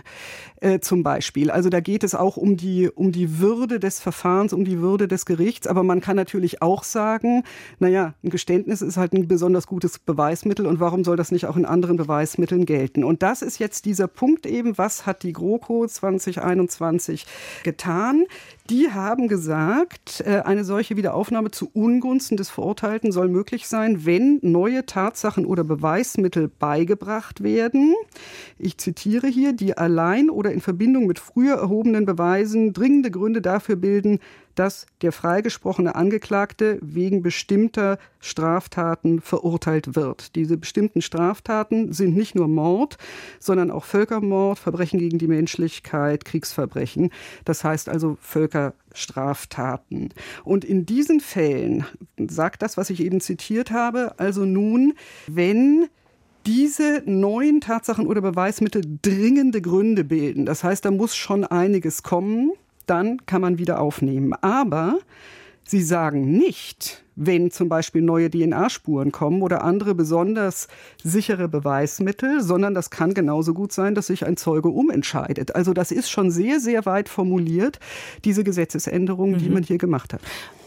äh, 0.61 0.79
zum 0.79 1.03
Beispiel. 1.03 1.51
Also 1.51 1.69
da 1.69 1.79
geht 1.79 2.03
es 2.03 2.15
auch 2.15 2.37
um 2.37 2.57
die, 2.57 2.89
um 2.89 3.11
die 3.11 3.39
Würde 3.39 3.79
des 3.79 3.99
Verfahrens, 3.99 4.53
um 4.53 4.65
die 4.65 4.79
Würde 4.79 5.07
des 5.07 5.25
Gerichts. 5.25 5.67
Aber 5.67 5.83
man 5.83 6.01
kann 6.01 6.15
natürlich 6.15 6.61
auch 6.61 6.83
sagen, 6.83 7.43
naja, 7.79 8.13
ein 8.23 8.29
Geständnis 8.29 8.81
ist 8.81 8.97
halt 8.97 9.13
ein 9.13 9.27
besonders 9.27 9.67
gutes 9.67 9.99
Beweismittel 9.99 10.65
und 10.65 10.79
warum 10.79 11.03
soll 11.03 11.17
das 11.17 11.31
nicht 11.31 11.45
auch 11.45 11.57
in 11.57 11.65
anderen 11.65 11.97
Beweismitteln 11.97 12.65
gelten? 12.65 13.03
Und 13.03 13.23
das 13.23 13.41
ist 13.41 13.59
jetzt 13.59 13.85
dieser 13.85 14.07
Punkt 14.07 14.45
eben, 14.45 14.77
was 14.77 15.05
hat 15.05 15.23
die 15.23 15.33
GroKo 15.33 15.87
2021 15.87 17.25
getan? 17.63 18.25
Die 18.69 18.91
haben 18.91 19.27
gesagt, 19.27 20.23
äh, 20.25 20.41
eine 20.45 20.63
solche 20.63 20.97
Wiederaufnahme 20.97 21.51
zu 21.51 21.69
Ungunsten 21.73 22.37
des 22.37 22.49
Verurteilten 22.49 23.11
soll 23.11 23.29
möglich 23.29 23.67
sein, 23.67 24.05
wenn 24.05 24.39
neue 24.41 24.85
Tatsachen 24.85 25.45
oder 25.45 25.63
Beweismittel 25.63 25.87
Beweismittel 25.87 26.47
beigebracht 26.47 27.43
werden. 27.43 27.95
Ich 28.57 28.77
zitiere 28.77 29.27
hier, 29.27 29.53
die 29.53 29.77
allein 29.77 30.29
oder 30.29 30.51
in 30.51 30.61
Verbindung 30.61 31.07
mit 31.07 31.19
früher 31.19 31.55
erhobenen 31.55 32.05
Beweisen 32.05 32.73
dringende 32.73 33.11
Gründe 33.11 33.41
dafür 33.41 33.75
bilden, 33.75 34.19
dass 34.57 34.87
der 35.01 35.11
freigesprochene 35.11 35.95
Angeklagte 35.95 36.79
wegen 36.81 37.21
bestimmter 37.21 37.99
Straftaten 38.19 39.21
verurteilt 39.21 39.95
wird. 39.95 40.35
Diese 40.35 40.57
bestimmten 40.57 41.01
Straftaten 41.01 41.93
sind 41.93 42.15
nicht 42.15 42.33
nur 42.33 42.47
Mord, 42.47 42.97
sondern 43.39 43.69
auch 43.69 43.85
Völkermord, 43.85 44.57
Verbrechen 44.57 44.99
gegen 44.99 45.19
die 45.19 45.27
Menschlichkeit, 45.27 46.25
Kriegsverbrechen. 46.25 47.11
Das 47.45 47.63
heißt 47.63 47.87
also 47.87 48.17
Völkerstraftaten. 48.19 50.09
Und 50.43 50.65
in 50.65 50.87
diesen 50.87 51.19
Fällen 51.19 51.85
sagt 52.17 52.63
das, 52.63 52.77
was 52.77 52.89
ich 52.89 53.03
eben 53.03 53.21
zitiert 53.21 53.69
habe, 53.69 54.19
also 54.19 54.43
nun, 54.43 54.93
wenn 55.27 55.87
diese 56.47 57.03
neuen 57.05 57.61
Tatsachen 57.61 58.07
oder 58.07 58.21
Beweismittel 58.21 58.81
dringende 59.01 59.61
Gründe 59.61 60.03
bilden. 60.03 60.45
Das 60.45 60.63
heißt, 60.63 60.85
da 60.85 60.91
muss 60.91 61.15
schon 61.15 61.43
einiges 61.43 62.01
kommen 62.01 62.53
dann 62.87 63.25
kann 63.25 63.41
man 63.41 63.59
wieder 63.59 63.79
aufnehmen. 63.79 64.33
Aber 64.41 64.97
sie 65.63 65.83
sagen 65.83 66.31
nicht, 66.31 67.03
wenn 67.15 67.51
zum 67.51 67.69
Beispiel 67.69 68.01
neue 68.01 68.31
DNA-Spuren 68.31 69.11
kommen 69.11 69.41
oder 69.41 69.63
andere 69.63 69.93
besonders 69.93 70.67
sichere 71.03 71.47
Beweismittel, 71.47 72.41
sondern 72.41 72.73
das 72.73 72.89
kann 72.89 73.13
genauso 73.13 73.53
gut 73.53 73.71
sein, 73.71 73.95
dass 73.95 74.07
sich 74.07 74.25
ein 74.25 74.37
Zeuge 74.37 74.69
umentscheidet. 74.69 75.55
Also 75.55 75.73
das 75.73 75.91
ist 75.91 76.09
schon 76.09 76.31
sehr, 76.31 76.59
sehr 76.59 76.85
weit 76.85 77.09
formuliert, 77.09 77.79
diese 78.23 78.43
Gesetzesänderung, 78.43 79.31
mhm. 79.31 79.37
die 79.39 79.49
man 79.49 79.63
hier 79.63 79.77
gemacht 79.77 80.13
hat. 80.13 80.21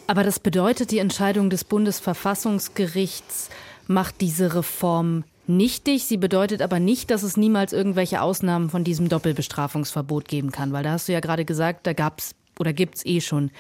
Aber 0.06 0.25
das 0.25 0.40
bedeutet, 0.40 0.90
die 0.90 0.99
Entscheidung 0.99 1.50
des 1.50 1.64
Bundesverfassungsgerichts 1.64 3.49
macht 3.87 4.20
diese 4.20 4.56
Reform 4.56 5.25
nichtig. 5.50 6.04
Sie 6.04 6.16
bedeutet 6.16 6.62
aber 6.62 6.80
nicht, 6.80 7.11
dass 7.11 7.23
es 7.23 7.37
niemals 7.37 7.73
irgendwelche 7.73 8.23
Ausnahmen 8.23 8.71
von 8.71 8.85
diesem 8.85 9.09
Doppelbestrafungsverbot 9.09 10.28
geben 10.28 10.52
kann, 10.52 10.73
weil 10.73 10.85
da 10.85 10.92
hast 10.92 11.09
du 11.09 11.12
ja 11.12 11.21
gerade 11.21 11.45
gesagt, 11.45 11.87
da 11.87 11.92
gab 11.92 12.21
es 12.21 12.35
oder 12.59 12.73
gibt 12.73 12.97
es 12.97 13.07
eh 13.07 13.21
schon 13.21 13.50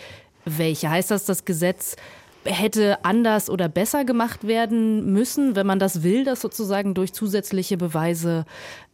welche. 0.44 0.90
Heißt 0.90 1.10
das, 1.10 1.24
das 1.24 1.44
Gesetz 1.44 1.96
hätte 2.44 3.04
anders 3.04 3.50
oder 3.50 3.68
besser 3.68 4.04
gemacht 4.04 4.46
werden 4.46 5.12
müssen, 5.12 5.56
wenn 5.56 5.66
man 5.66 5.78
das 5.78 6.02
will, 6.02 6.24
dass 6.24 6.40
sozusagen 6.40 6.94
durch 6.94 7.12
zusätzliche 7.12 7.76
Beweise 7.76 8.46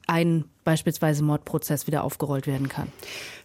ein 0.07 0.45
beispielsweise 0.65 1.23
Mordprozess 1.23 1.87
wieder 1.87 2.05
aufgerollt 2.05 2.47
werden 2.47 2.69
kann? 2.69 2.89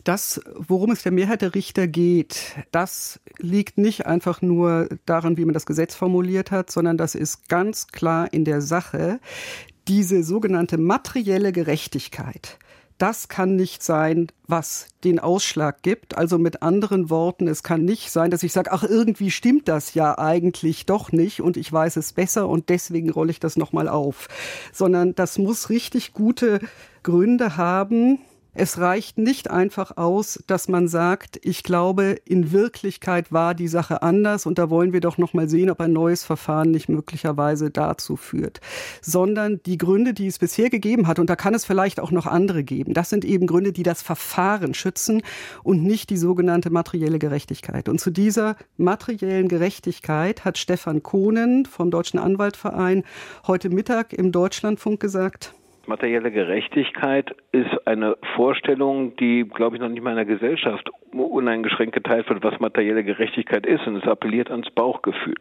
Das, 0.03 0.41
worum 0.55 0.91
es 0.91 1.03
der 1.03 1.11
Mehrheit 1.11 1.41
der 1.41 1.53
Richter 1.53 1.87
geht, 1.87 2.55
das 2.71 3.19
liegt 3.37 3.77
nicht 3.77 4.05
einfach 4.05 4.41
nur 4.41 4.89
daran, 5.05 5.37
wie 5.37 5.45
man 5.45 5.53
das 5.53 5.65
Gesetz 5.65 5.95
formuliert 5.95 6.51
hat, 6.51 6.71
sondern 6.71 6.97
das 6.97 7.15
ist 7.15 7.49
ganz 7.49 7.87
klar 7.87 8.31
in 8.33 8.45
der 8.45 8.61
Sache 8.61 9.19
diese 9.87 10.23
sogenannte 10.23 10.77
materielle 10.77 11.51
Gerechtigkeit 11.51 12.59
das 13.01 13.27
kann 13.27 13.55
nicht 13.55 13.81
sein, 13.81 14.27
was 14.45 14.85
den 15.03 15.17
Ausschlag 15.17 15.81
gibt. 15.81 16.15
Also 16.15 16.37
mit 16.37 16.61
anderen 16.61 17.09
Worten, 17.09 17.47
es 17.47 17.63
kann 17.63 17.83
nicht 17.83 18.11
sein, 18.11 18.29
dass 18.29 18.43
ich 18.43 18.53
sage, 18.53 18.71
ach, 18.71 18.83
irgendwie 18.83 19.31
stimmt 19.31 19.67
das 19.67 19.95
ja 19.95 20.19
eigentlich 20.19 20.85
doch 20.85 21.11
nicht 21.11 21.41
und 21.41 21.57
ich 21.57 21.73
weiß 21.73 21.95
es 21.95 22.13
besser 22.13 22.47
und 22.47 22.69
deswegen 22.69 23.09
rolle 23.09 23.31
ich 23.31 23.39
das 23.39 23.57
nochmal 23.57 23.87
auf. 23.87 24.27
Sondern 24.71 25.15
das 25.15 25.39
muss 25.39 25.71
richtig 25.71 26.13
gute 26.13 26.59
Gründe 27.01 27.57
haben, 27.57 28.19
es 28.53 28.79
reicht 28.79 29.17
nicht 29.17 29.49
einfach 29.49 29.95
aus, 29.95 30.43
dass 30.45 30.67
man 30.67 30.89
sagt, 30.89 31.39
ich 31.41 31.63
glaube, 31.63 32.17
in 32.25 32.51
Wirklichkeit 32.51 33.31
war 33.31 33.55
die 33.55 33.69
Sache 33.69 34.01
anders 34.01 34.45
und 34.45 34.57
da 34.57 34.69
wollen 34.69 34.91
wir 34.91 34.99
doch 34.99 35.17
noch 35.17 35.33
mal 35.33 35.47
sehen, 35.47 35.69
ob 35.69 35.79
ein 35.79 35.93
neues 35.93 36.25
Verfahren 36.25 36.69
nicht 36.71 36.89
möglicherweise 36.89 37.71
dazu 37.71 38.17
führt, 38.17 38.59
sondern 39.01 39.61
die 39.65 39.77
Gründe, 39.77 40.13
die 40.13 40.27
es 40.27 40.37
bisher 40.37 40.69
gegeben 40.69 41.07
hat 41.07 41.17
und 41.17 41.29
da 41.29 41.37
kann 41.37 41.53
es 41.53 41.63
vielleicht 41.63 42.01
auch 42.01 42.11
noch 42.11 42.27
andere 42.27 42.63
geben. 42.63 42.93
Das 42.93 43.09
sind 43.09 43.23
eben 43.23 43.47
Gründe, 43.47 43.71
die 43.71 43.83
das 43.83 44.01
Verfahren 44.01 44.73
schützen 44.73 45.21
und 45.63 45.83
nicht 45.83 46.09
die 46.09 46.17
sogenannte 46.17 46.71
materielle 46.71 47.19
Gerechtigkeit. 47.19 47.87
Und 47.87 48.01
zu 48.01 48.11
dieser 48.11 48.57
materiellen 48.75 49.47
Gerechtigkeit 49.47 50.43
hat 50.43 50.57
Stefan 50.57 51.03
Kohnen 51.03 51.65
vom 51.65 51.89
Deutschen 51.89 52.19
Anwaltverein 52.19 53.03
heute 53.47 53.69
Mittag 53.69 54.11
im 54.11 54.33
Deutschlandfunk 54.33 54.99
gesagt, 54.99 55.53
Materielle 55.87 56.31
Gerechtigkeit 56.31 57.35
ist 57.51 57.87
eine 57.87 58.17
Vorstellung, 58.35 59.15
die, 59.17 59.43
glaube 59.43 59.75
ich, 59.75 59.81
noch 59.81 59.89
nicht 59.89 60.03
mal 60.03 60.11
in 60.11 60.15
der 60.15 60.25
Gesellschaft 60.25 60.89
uneingeschränkt 61.11 61.93
geteilt 61.93 62.29
wird, 62.29 62.43
was 62.43 62.59
materielle 62.59 63.03
Gerechtigkeit 63.03 63.65
ist. 63.65 63.85
Und 63.87 63.97
es 63.97 64.07
appelliert 64.07 64.51
ans 64.51 64.69
Bauchgefühl. 64.69 65.35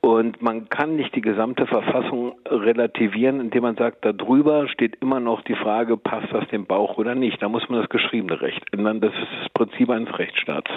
Und 0.00 0.42
man 0.42 0.68
kann 0.68 0.96
nicht 0.96 1.14
die 1.14 1.20
gesamte 1.20 1.66
Verfassung 1.66 2.34
relativieren, 2.46 3.40
indem 3.40 3.62
man 3.62 3.76
sagt, 3.76 4.04
darüber 4.04 4.68
steht 4.68 4.96
immer 5.00 5.20
noch 5.20 5.42
die 5.42 5.54
Frage, 5.54 5.96
passt 5.96 6.32
das 6.32 6.46
dem 6.48 6.66
Bauch 6.66 6.98
oder 6.98 7.14
nicht. 7.14 7.40
Da 7.40 7.48
muss 7.48 7.68
man 7.68 7.80
das 7.80 7.88
geschriebene 7.88 8.40
Recht 8.40 8.64
ändern. 8.72 9.00
Das 9.00 9.14
ist 9.14 9.28
das 9.42 9.48
Prinzip 9.50 9.88
eines 9.90 10.18
Rechtsstaats. 10.18 10.70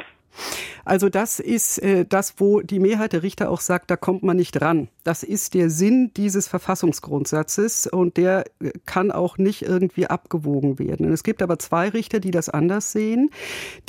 Also 0.86 1.10
das 1.10 1.40
ist 1.40 1.80
äh, 1.80 2.06
das, 2.08 2.36
wo 2.38 2.62
die 2.62 2.80
Mehrheit 2.80 3.14
der 3.14 3.24
Richter 3.24 3.50
auch 3.50 3.60
sagt, 3.60 3.90
da 3.90 3.98
kommt 3.98 4.22
man 4.22 4.38
nicht 4.38 4.62
ran. 4.62 4.88
Das 5.04 5.24
ist 5.24 5.56
der 5.56 5.72
Sinn 5.72 6.12
dieses 6.16 6.48
Verfassungsgrundsatzes 6.48 7.88
und 7.88 8.18
der 8.18 8.46
äh, 8.62 8.72
kann 8.86 9.12
auch 9.12 9.40
nicht 9.40 9.64
irgendwie 9.64 10.06
abgewogen 10.06 10.78
werden. 10.78 11.08
Und 11.08 11.12
es 11.12 11.24
gibt 11.24 11.42
aber 11.42 11.58
zwei 11.58 11.90
Richter, 11.90 12.20
die 12.20 12.30
das 12.30 12.50
anders 12.50 12.92
sehen. 12.92 13.32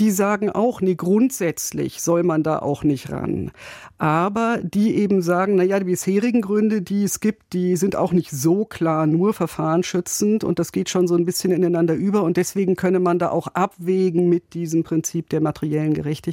Die 0.01 0.11
sagen 0.11 0.51
auch, 0.51 0.81
nee, 0.81 0.95
grundsätzlich 0.95 2.01
soll 2.01 2.23
man 2.23 2.43
da 2.43 2.61
auch 2.61 2.83
nicht 2.83 3.11
ran. 3.11 3.51
Aber 3.99 4.59
die 4.63 4.97
eben 4.97 5.21
sagen, 5.21 5.57
na 5.57 5.65
ja, 5.65 5.79
die 5.79 5.85
bisherigen 5.85 6.41
Gründe, 6.41 6.81
die 6.81 7.05
es 7.05 7.21
gibt, 7.21 7.53
die 7.53 7.77
sind 7.77 7.95
auch 7.95 8.13
nicht 8.13 8.31
so 8.31 8.65
klar 8.65 9.07
nur 9.07 9.35
verfahrensschützend 9.35 10.45
und 10.45 10.59
das 10.59 10.73
geht 10.73 10.89
schon 10.89 11.07
so 11.07 11.15
ein 11.15 11.27
bisschen 11.27 11.53
ineinander 11.53 11.95
über 11.95 12.23
und 12.23 12.39
deswegen 12.39 12.77
könne 12.77 13.01
man 13.01 13.19
da 13.19 13.31
auch 13.31 13.49
abwägen 13.49 14.29
mit 14.29 14.55
diesem 14.55 14.83
Prinzip 14.83 15.29
der 15.29 15.41
materiellen 15.41 15.93
Gerechtigkeit. 15.93 16.26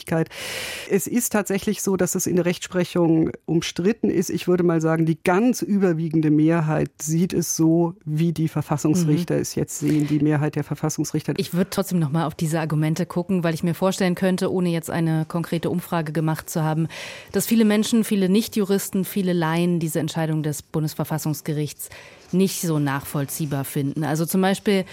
Es 0.89 1.07
ist 1.07 1.31
tatsächlich 1.31 1.81
so, 1.81 1.95
dass 1.97 2.15
es 2.15 2.27
in 2.27 2.35
der 2.35 2.45
Rechtsprechung 2.45 3.31
umstritten 3.45 4.09
ist. 4.09 4.29
Ich 4.29 4.47
würde 4.47 4.63
mal 4.63 4.81
sagen, 4.81 5.05
die 5.05 5.17
ganz 5.21 5.61
überwiegende 5.61 6.31
Mehrheit 6.31 6.89
sieht 7.01 7.33
es 7.33 7.55
so, 7.55 7.95
wie 8.05 8.33
die 8.33 8.47
Verfassungsrichter 8.47 9.35
mhm. 9.35 9.41
es 9.41 9.55
jetzt 9.55 9.79
sehen, 9.79 10.07
die 10.07 10.19
Mehrheit 10.19 10.55
der 10.55 10.63
Verfassungsrichter. 10.63 11.33
Ich 11.37 11.53
würde 11.53 11.69
trotzdem 11.69 11.99
noch 11.99 12.11
mal 12.11 12.25
auf 12.25 12.35
diese 12.35 12.59
Argumente 12.59 13.05
gucken, 13.05 13.43
weil 13.43 13.53
ich 13.53 13.63
mir 13.63 13.73
vorstellen 13.73 14.15
könnte, 14.15 14.51
ohne 14.51 14.69
jetzt 14.69 14.89
eine 14.89 15.25
konkrete 15.27 15.69
Umfrage 15.69 16.11
gemacht 16.11 16.49
zu 16.49 16.63
haben, 16.63 16.87
dass 17.31 17.45
viele 17.45 17.65
Menschen, 17.65 18.03
viele 18.03 18.29
Nichtjuristen, 18.29 19.05
viele 19.05 19.33
Laien 19.33 19.79
diese 19.79 19.99
Entscheidung 19.99 20.43
des 20.43 20.61
Bundesverfassungsgerichts 20.61 21.89
nicht 22.31 22.61
so 22.61 22.79
nachvollziehbar 22.79 23.63
finden. 23.63 24.03
Also 24.03 24.25
zum 24.25 24.41
Beispiel 24.41 24.85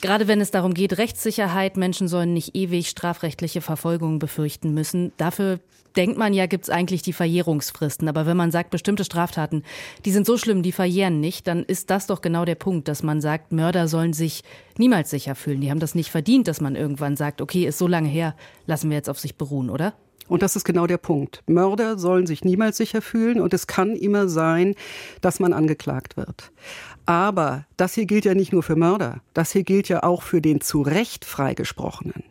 Gerade 0.00 0.28
wenn 0.28 0.40
es 0.40 0.52
darum 0.52 0.74
geht, 0.74 0.98
Rechtssicherheit, 0.98 1.76
Menschen 1.76 2.06
sollen 2.06 2.32
nicht 2.32 2.54
ewig 2.54 2.88
strafrechtliche 2.88 3.60
Verfolgung 3.60 4.20
befürchten 4.20 4.72
müssen. 4.72 5.12
Dafür 5.16 5.58
denkt 5.96 6.16
man 6.16 6.32
ja, 6.32 6.46
gibt 6.46 6.64
es 6.64 6.70
eigentlich 6.70 7.02
die 7.02 7.12
Verjährungsfristen. 7.12 8.08
Aber 8.08 8.24
wenn 8.24 8.36
man 8.36 8.52
sagt, 8.52 8.70
bestimmte 8.70 9.04
Straftaten, 9.04 9.64
die 10.04 10.12
sind 10.12 10.26
so 10.26 10.38
schlimm, 10.38 10.62
die 10.62 10.70
verjähren 10.70 11.18
nicht, 11.18 11.48
dann 11.48 11.64
ist 11.64 11.90
das 11.90 12.06
doch 12.06 12.20
genau 12.20 12.44
der 12.44 12.54
Punkt, 12.54 12.86
dass 12.86 13.02
man 13.02 13.20
sagt, 13.20 13.50
Mörder 13.50 13.88
sollen 13.88 14.12
sich 14.12 14.44
niemals 14.76 15.10
sicher 15.10 15.34
fühlen. 15.34 15.60
Die 15.60 15.70
haben 15.70 15.80
das 15.80 15.96
nicht 15.96 16.10
verdient, 16.10 16.46
dass 16.46 16.60
man 16.60 16.76
irgendwann 16.76 17.16
sagt, 17.16 17.42
okay, 17.42 17.66
ist 17.66 17.78
so 17.78 17.88
lange 17.88 18.08
her, 18.08 18.36
lassen 18.66 18.90
wir 18.90 18.96
jetzt 18.96 19.10
auf 19.10 19.18
sich 19.18 19.34
beruhen, 19.34 19.68
oder? 19.68 19.94
Und 20.28 20.42
das 20.42 20.56
ist 20.56 20.64
genau 20.64 20.86
der 20.86 20.98
Punkt. 20.98 21.42
Mörder 21.46 21.98
sollen 21.98 22.26
sich 22.26 22.44
niemals 22.44 22.76
sicher 22.76 23.02
fühlen 23.02 23.40
und 23.40 23.54
es 23.54 23.66
kann 23.66 23.96
immer 23.96 24.28
sein, 24.28 24.74
dass 25.20 25.40
man 25.40 25.52
angeklagt 25.52 26.16
wird. 26.16 26.52
Aber 27.06 27.64
das 27.76 27.94
hier 27.94 28.04
gilt 28.04 28.26
ja 28.26 28.34
nicht 28.34 28.52
nur 28.52 28.62
für 28.62 28.76
Mörder, 28.76 29.22
das 29.32 29.52
hier 29.52 29.62
gilt 29.62 29.88
ja 29.88 30.02
auch 30.02 30.22
für 30.22 30.42
den 30.42 30.60
zu 30.60 30.82
Recht 30.82 31.24
freigesprochenen. 31.24 32.24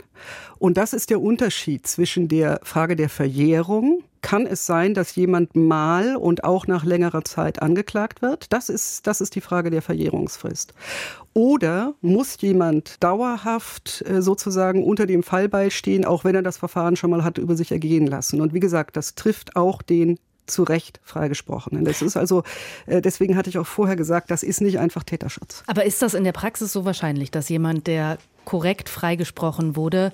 Und 0.60 0.78
das 0.78 0.94
ist 0.94 1.10
der 1.10 1.22
Unterschied 1.22 1.88
zwischen 1.88 2.28
der 2.28 2.60
Frage 2.64 2.96
der 2.96 3.10
Verjährung. 3.10 4.04
Kann 4.22 4.48
es 4.48 4.66
sein, 4.66 4.94
dass 4.94 5.16
jemand 5.16 5.56
mal 5.56 6.16
und 6.16 6.44
auch 6.44 6.68
nach 6.68 6.84
längerer 6.84 7.24
Zeit 7.24 7.62
angeklagt 7.62 8.22
wird? 8.22 8.52
Das 8.52 8.68
ist, 8.68 9.06
das 9.08 9.22
ist 9.22 9.36
die 9.36 9.42
Frage 9.42 9.70
der 9.70 9.82
Verjährungsfrist. 9.82 10.74
Oder 11.34 11.94
muss 12.02 12.42
jemand 12.42 13.02
dauerhaft 13.04 14.04
äh, 14.08 14.22
sozusagen 14.22 14.84
unter 14.84 15.06
dem 15.06 15.22
Fallbeil 15.22 15.70
stehen, 15.70 16.04
auch 16.04 16.24
wenn 16.24 16.36
er 16.36 16.42
das 16.42 16.58
Verfahren 16.58 16.96
schon 16.96 17.12
mal 17.12 17.24
hat 17.24 17.38
über 17.38 17.56
sich 17.56 17.72
ergehen 17.72 18.08
lassen? 18.08 18.42
Und 18.42 18.54
wie 18.54 18.60
gesagt, 18.60 18.98
das 18.98 19.14
trifft 19.14 19.56
auch 19.56 19.82
den 19.82 20.18
zu 20.48 20.64
Recht 20.64 21.00
freigesprochen. 21.04 21.84
Das 21.86 22.02
ist 22.02 22.18
also, 22.18 22.44
äh, 22.86 23.02
deswegen 23.02 23.36
hatte 23.36 23.50
ich 23.50 23.58
auch 23.58 23.68
vorher 23.68 23.96
gesagt, 23.96 24.32
das 24.32 24.44
ist 24.44 24.62
nicht 24.62 24.80
einfach 24.80 25.04
Täterschutz. 25.04 25.64
Aber 25.68 25.86
ist 25.86 26.02
das 26.02 26.14
in 26.14 26.24
der 26.24 26.32
Praxis 26.32 26.74
so 26.74 26.86
wahrscheinlich, 26.86 27.32
dass 27.32 27.50
jemand, 27.50 27.88
der 27.88 28.18
korrekt 28.46 28.90
freigesprochen 28.90 29.76
wurde, 29.76 30.12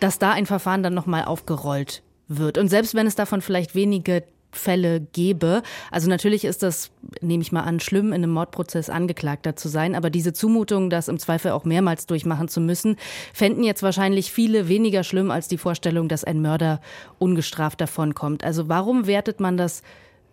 dass 0.00 0.18
da 0.18 0.32
ein 0.32 0.46
Verfahren 0.46 0.82
dann 0.82 0.94
nochmal 0.94 1.24
aufgerollt 1.24 2.02
wird? 2.28 2.58
Und 2.58 2.68
selbst 2.68 2.94
wenn 2.94 3.06
es 3.06 3.14
davon 3.14 3.40
vielleicht 3.42 3.74
wenige 3.74 4.24
Fälle 4.52 5.00
gäbe. 5.00 5.62
Also 5.90 6.08
natürlich 6.08 6.44
ist 6.44 6.62
das, 6.62 6.90
nehme 7.20 7.42
ich 7.42 7.52
mal 7.52 7.62
an, 7.62 7.80
schlimm, 7.80 8.08
in 8.08 8.14
einem 8.14 8.30
Mordprozess 8.30 8.90
Angeklagter 8.90 9.56
zu 9.56 9.68
sein, 9.68 9.94
aber 9.94 10.10
diese 10.10 10.32
Zumutung, 10.32 10.90
das 10.90 11.08
im 11.08 11.18
Zweifel 11.18 11.52
auch 11.52 11.64
mehrmals 11.64 12.06
durchmachen 12.06 12.48
zu 12.48 12.60
müssen, 12.60 12.96
fänden 13.32 13.64
jetzt 13.64 13.82
wahrscheinlich 13.82 14.32
viele 14.32 14.68
weniger 14.68 15.04
schlimm 15.04 15.30
als 15.30 15.48
die 15.48 15.58
Vorstellung, 15.58 16.08
dass 16.08 16.24
ein 16.24 16.40
Mörder 16.40 16.80
ungestraft 17.18 17.80
davonkommt. 17.80 18.44
Also 18.44 18.68
warum 18.68 19.06
wertet 19.06 19.40
man 19.40 19.56
das 19.56 19.82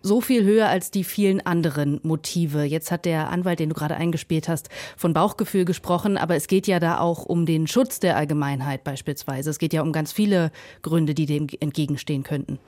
so 0.04 0.20
viel 0.20 0.44
höher 0.44 0.68
als 0.68 0.90
die 0.90 1.02
vielen 1.02 1.44
anderen 1.44 1.98
Motive. 2.02 2.62
Jetzt 2.62 2.90
hat 2.90 3.06
der 3.06 3.30
Anwalt, 3.30 3.58
den 3.58 3.70
du 3.70 3.74
gerade 3.74 3.96
eingespielt 3.96 4.48
hast, 4.48 4.68
von 4.98 5.14
Bauchgefühl 5.14 5.64
gesprochen, 5.64 6.18
aber 6.18 6.36
es 6.36 6.46
geht 6.46 6.66
ja 6.66 6.78
da 6.78 6.98
auch 6.98 7.24
um 7.24 7.46
den 7.46 7.66
Schutz 7.66 8.00
der 8.00 8.16
Allgemeinheit 8.16 8.84
beispielsweise. 8.84 9.48
Es 9.48 9.58
geht 9.58 9.72
ja 9.72 9.80
um 9.80 9.92
ganz 9.92 10.12
viele 10.12 10.52
Gründe, 10.82 11.14
die 11.14 11.24
dem 11.24 11.46
entgegenstehen 11.58 12.22
könnten. 12.22 12.58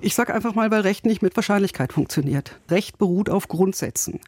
Ich 0.00 0.14
sage 0.14 0.34
einfach 0.34 0.54
mal, 0.54 0.70
weil 0.70 0.80
Recht 0.80 1.04
nicht 1.04 1.20
mit 1.20 1.36
Wahrscheinlichkeit 1.36 1.92
funktioniert. 1.92 2.58
Recht 2.70 2.96
beruht 2.96 3.28
auf 3.28 3.46
Grundsätzen. 3.48 4.20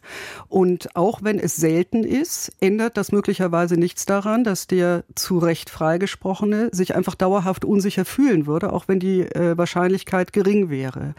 Und 0.47 0.95
auch 0.95 1.23
wenn 1.23 1.39
es 1.39 1.55
selten 1.55 2.03
ist, 2.03 2.51
ändert 2.59 2.97
das 2.97 3.11
möglicherweise 3.11 3.77
nichts 3.77 4.05
daran, 4.05 4.43
dass 4.43 4.67
der 4.67 5.05
zu 5.15 5.39
Recht 5.39 5.71
freigesprochene 5.71 6.69
sich 6.71 6.95
einfach 6.95 7.15
dauerhaft 7.15 7.65
unsicher 7.65 8.05
fühlen 8.05 8.45
würde, 8.45 8.71
auch 8.73 8.87
wenn 8.87 8.99
die 8.99 9.21
äh, 9.21 9.57
Wahrscheinlichkeit 9.57 10.33
gering 10.33 10.69
wäre. 10.69 11.15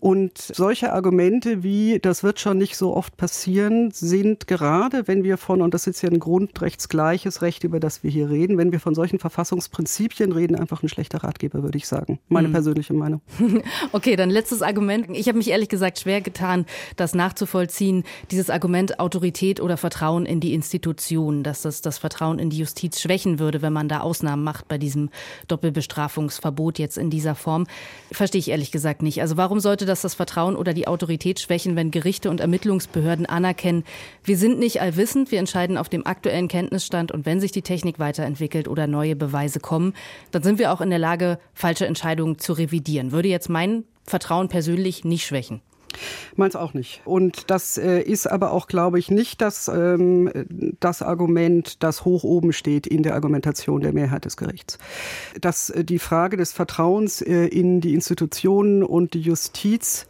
Und 0.00 0.38
solche 0.38 0.85
Argumente 0.92 1.62
wie, 1.62 1.98
das 2.00 2.22
wird 2.22 2.40
schon 2.40 2.58
nicht 2.58 2.76
so 2.76 2.94
oft 2.94 3.16
passieren, 3.16 3.90
sind 3.90 4.46
gerade, 4.46 5.06
wenn 5.08 5.24
wir 5.24 5.36
von, 5.36 5.62
und 5.62 5.74
das 5.74 5.86
ist 5.86 6.02
ja 6.02 6.10
ein 6.10 6.18
grundrechtsgleiches 6.18 7.42
Recht, 7.42 7.64
über 7.64 7.80
das 7.80 8.02
wir 8.02 8.10
hier 8.10 8.30
reden, 8.30 8.58
wenn 8.58 8.72
wir 8.72 8.80
von 8.80 8.94
solchen 8.94 9.18
Verfassungsprinzipien 9.18 10.32
reden, 10.32 10.56
einfach 10.56 10.82
ein 10.82 10.88
schlechter 10.88 11.22
Ratgeber, 11.24 11.62
würde 11.62 11.78
ich 11.78 11.86
sagen. 11.86 12.18
Meine 12.28 12.48
mhm. 12.48 12.52
persönliche 12.52 12.94
Meinung. 12.94 13.20
Okay, 13.92 14.16
dann 14.16 14.30
letztes 14.30 14.62
Argument. 14.62 15.06
Ich 15.12 15.28
habe 15.28 15.38
mich 15.38 15.50
ehrlich 15.50 15.68
gesagt 15.68 15.98
schwer 15.98 16.20
getan, 16.20 16.66
das 16.96 17.14
nachzuvollziehen. 17.14 18.04
Dieses 18.30 18.50
Argument 18.50 18.98
Autorität 19.00 19.60
oder 19.60 19.76
Vertrauen 19.76 20.26
in 20.26 20.40
die 20.40 20.54
Institutionen, 20.54 21.42
dass 21.42 21.62
das 21.62 21.82
das 21.82 21.98
Vertrauen 21.98 22.38
in 22.38 22.50
die 22.50 22.58
Justiz 22.58 23.00
schwächen 23.00 23.38
würde, 23.38 23.62
wenn 23.62 23.72
man 23.72 23.88
da 23.88 24.00
Ausnahmen 24.00 24.44
macht 24.44 24.68
bei 24.68 24.78
diesem 24.78 25.10
Doppelbestrafungsverbot 25.48 26.78
jetzt 26.78 26.98
in 26.98 27.10
dieser 27.10 27.34
Form. 27.34 27.66
Verstehe 28.12 28.38
ich 28.38 28.50
ehrlich 28.50 28.70
gesagt 28.70 29.02
nicht. 29.02 29.20
Also 29.20 29.36
warum 29.36 29.60
sollte 29.60 29.86
das 29.86 30.02
das 30.02 30.14
Vertrauen 30.14 30.56
oder 30.56 30.72
die 30.76 30.86
Autorität 30.86 31.40
schwächen, 31.40 31.74
wenn 31.74 31.90
Gerichte 31.90 32.30
und 32.30 32.40
Ermittlungsbehörden 32.40 33.26
anerkennen, 33.26 33.84
wir 34.22 34.36
sind 34.36 34.60
nicht 34.60 34.80
allwissend, 34.80 35.32
wir 35.32 35.40
entscheiden 35.40 35.76
auf 35.76 35.88
dem 35.88 36.06
aktuellen 36.06 36.46
Kenntnisstand 36.46 37.10
und 37.10 37.26
wenn 37.26 37.40
sich 37.40 37.50
die 37.50 37.62
Technik 37.62 37.98
weiterentwickelt 37.98 38.68
oder 38.68 38.86
neue 38.86 39.16
Beweise 39.16 39.58
kommen, 39.58 39.94
dann 40.30 40.44
sind 40.44 40.60
wir 40.60 40.72
auch 40.72 40.80
in 40.80 40.90
der 40.90 40.98
Lage, 41.00 41.38
falsche 41.54 41.86
Entscheidungen 41.86 42.38
zu 42.38 42.52
revidieren. 42.52 43.10
Würde 43.10 43.28
jetzt 43.28 43.48
mein 43.48 43.84
Vertrauen 44.04 44.48
persönlich 44.48 45.04
nicht 45.04 45.26
schwächen. 45.26 45.60
Meins 46.34 46.56
auch 46.56 46.74
nicht. 46.74 47.00
Und 47.04 47.50
das 47.50 47.78
äh, 47.78 48.00
ist 48.00 48.26
aber 48.26 48.52
auch, 48.52 48.66
glaube 48.66 48.98
ich, 48.98 49.10
nicht 49.10 49.40
das, 49.40 49.68
ähm, 49.68 50.30
das 50.80 51.02
Argument, 51.02 51.82
das 51.82 52.04
hoch 52.04 52.24
oben 52.24 52.52
steht 52.52 52.86
in 52.86 53.02
der 53.02 53.14
Argumentation 53.14 53.80
der 53.80 53.92
Mehrheit 53.92 54.24
des 54.24 54.36
Gerichts. 54.36 54.78
Dass 55.40 55.70
äh, 55.70 55.84
die 55.84 55.98
Frage 55.98 56.36
des 56.36 56.52
Vertrauens 56.52 57.22
äh, 57.22 57.46
in 57.46 57.80
die 57.80 57.94
Institutionen 57.94 58.82
und 58.82 59.14
die 59.14 59.20
Justiz 59.20 60.06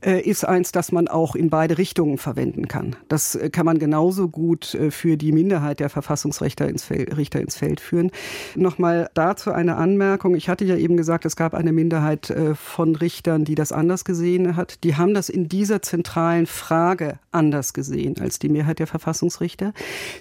ist 0.00 0.44
eins, 0.44 0.72
das 0.72 0.92
man 0.92 1.08
auch 1.08 1.34
in 1.34 1.50
beide 1.50 1.78
Richtungen 1.78 2.18
verwenden 2.18 2.68
kann. 2.68 2.96
Das 3.08 3.34
äh, 3.34 3.50
kann 3.50 3.66
man 3.66 3.78
genauso 3.78 4.28
gut 4.28 4.74
äh, 4.74 4.90
für 4.90 5.16
die 5.16 5.32
Minderheit 5.32 5.80
der 5.80 5.90
Verfassungsrichter 5.90 6.68
ins 6.68 6.84
Feld, 6.84 7.16
Richter 7.16 7.40
ins 7.40 7.56
Feld 7.56 7.80
führen. 7.80 8.10
Nochmal 8.54 9.10
dazu 9.14 9.50
eine 9.50 9.76
Anmerkung. 9.76 10.34
Ich 10.34 10.48
hatte 10.48 10.64
ja 10.64 10.76
eben 10.76 10.96
gesagt, 10.96 11.24
es 11.24 11.36
gab 11.36 11.54
eine 11.54 11.72
Minderheit 11.72 12.32
von 12.54 12.96
Richtern, 12.96 13.44
die 13.44 13.54
das 13.54 13.72
anders 13.72 14.04
gesehen 14.04 14.56
hat. 14.56 14.84
Die 14.84 14.96
haben 14.96 15.14
das 15.14 15.28
in 15.28 15.48
dieser 15.48 15.82
zentralen 15.82 16.46
Frage 16.46 17.18
anders 17.32 17.72
gesehen 17.72 18.16
als 18.20 18.38
die 18.38 18.48
Mehrheit 18.48 18.78
der 18.78 18.86
Verfassungsrichter. 18.86 19.72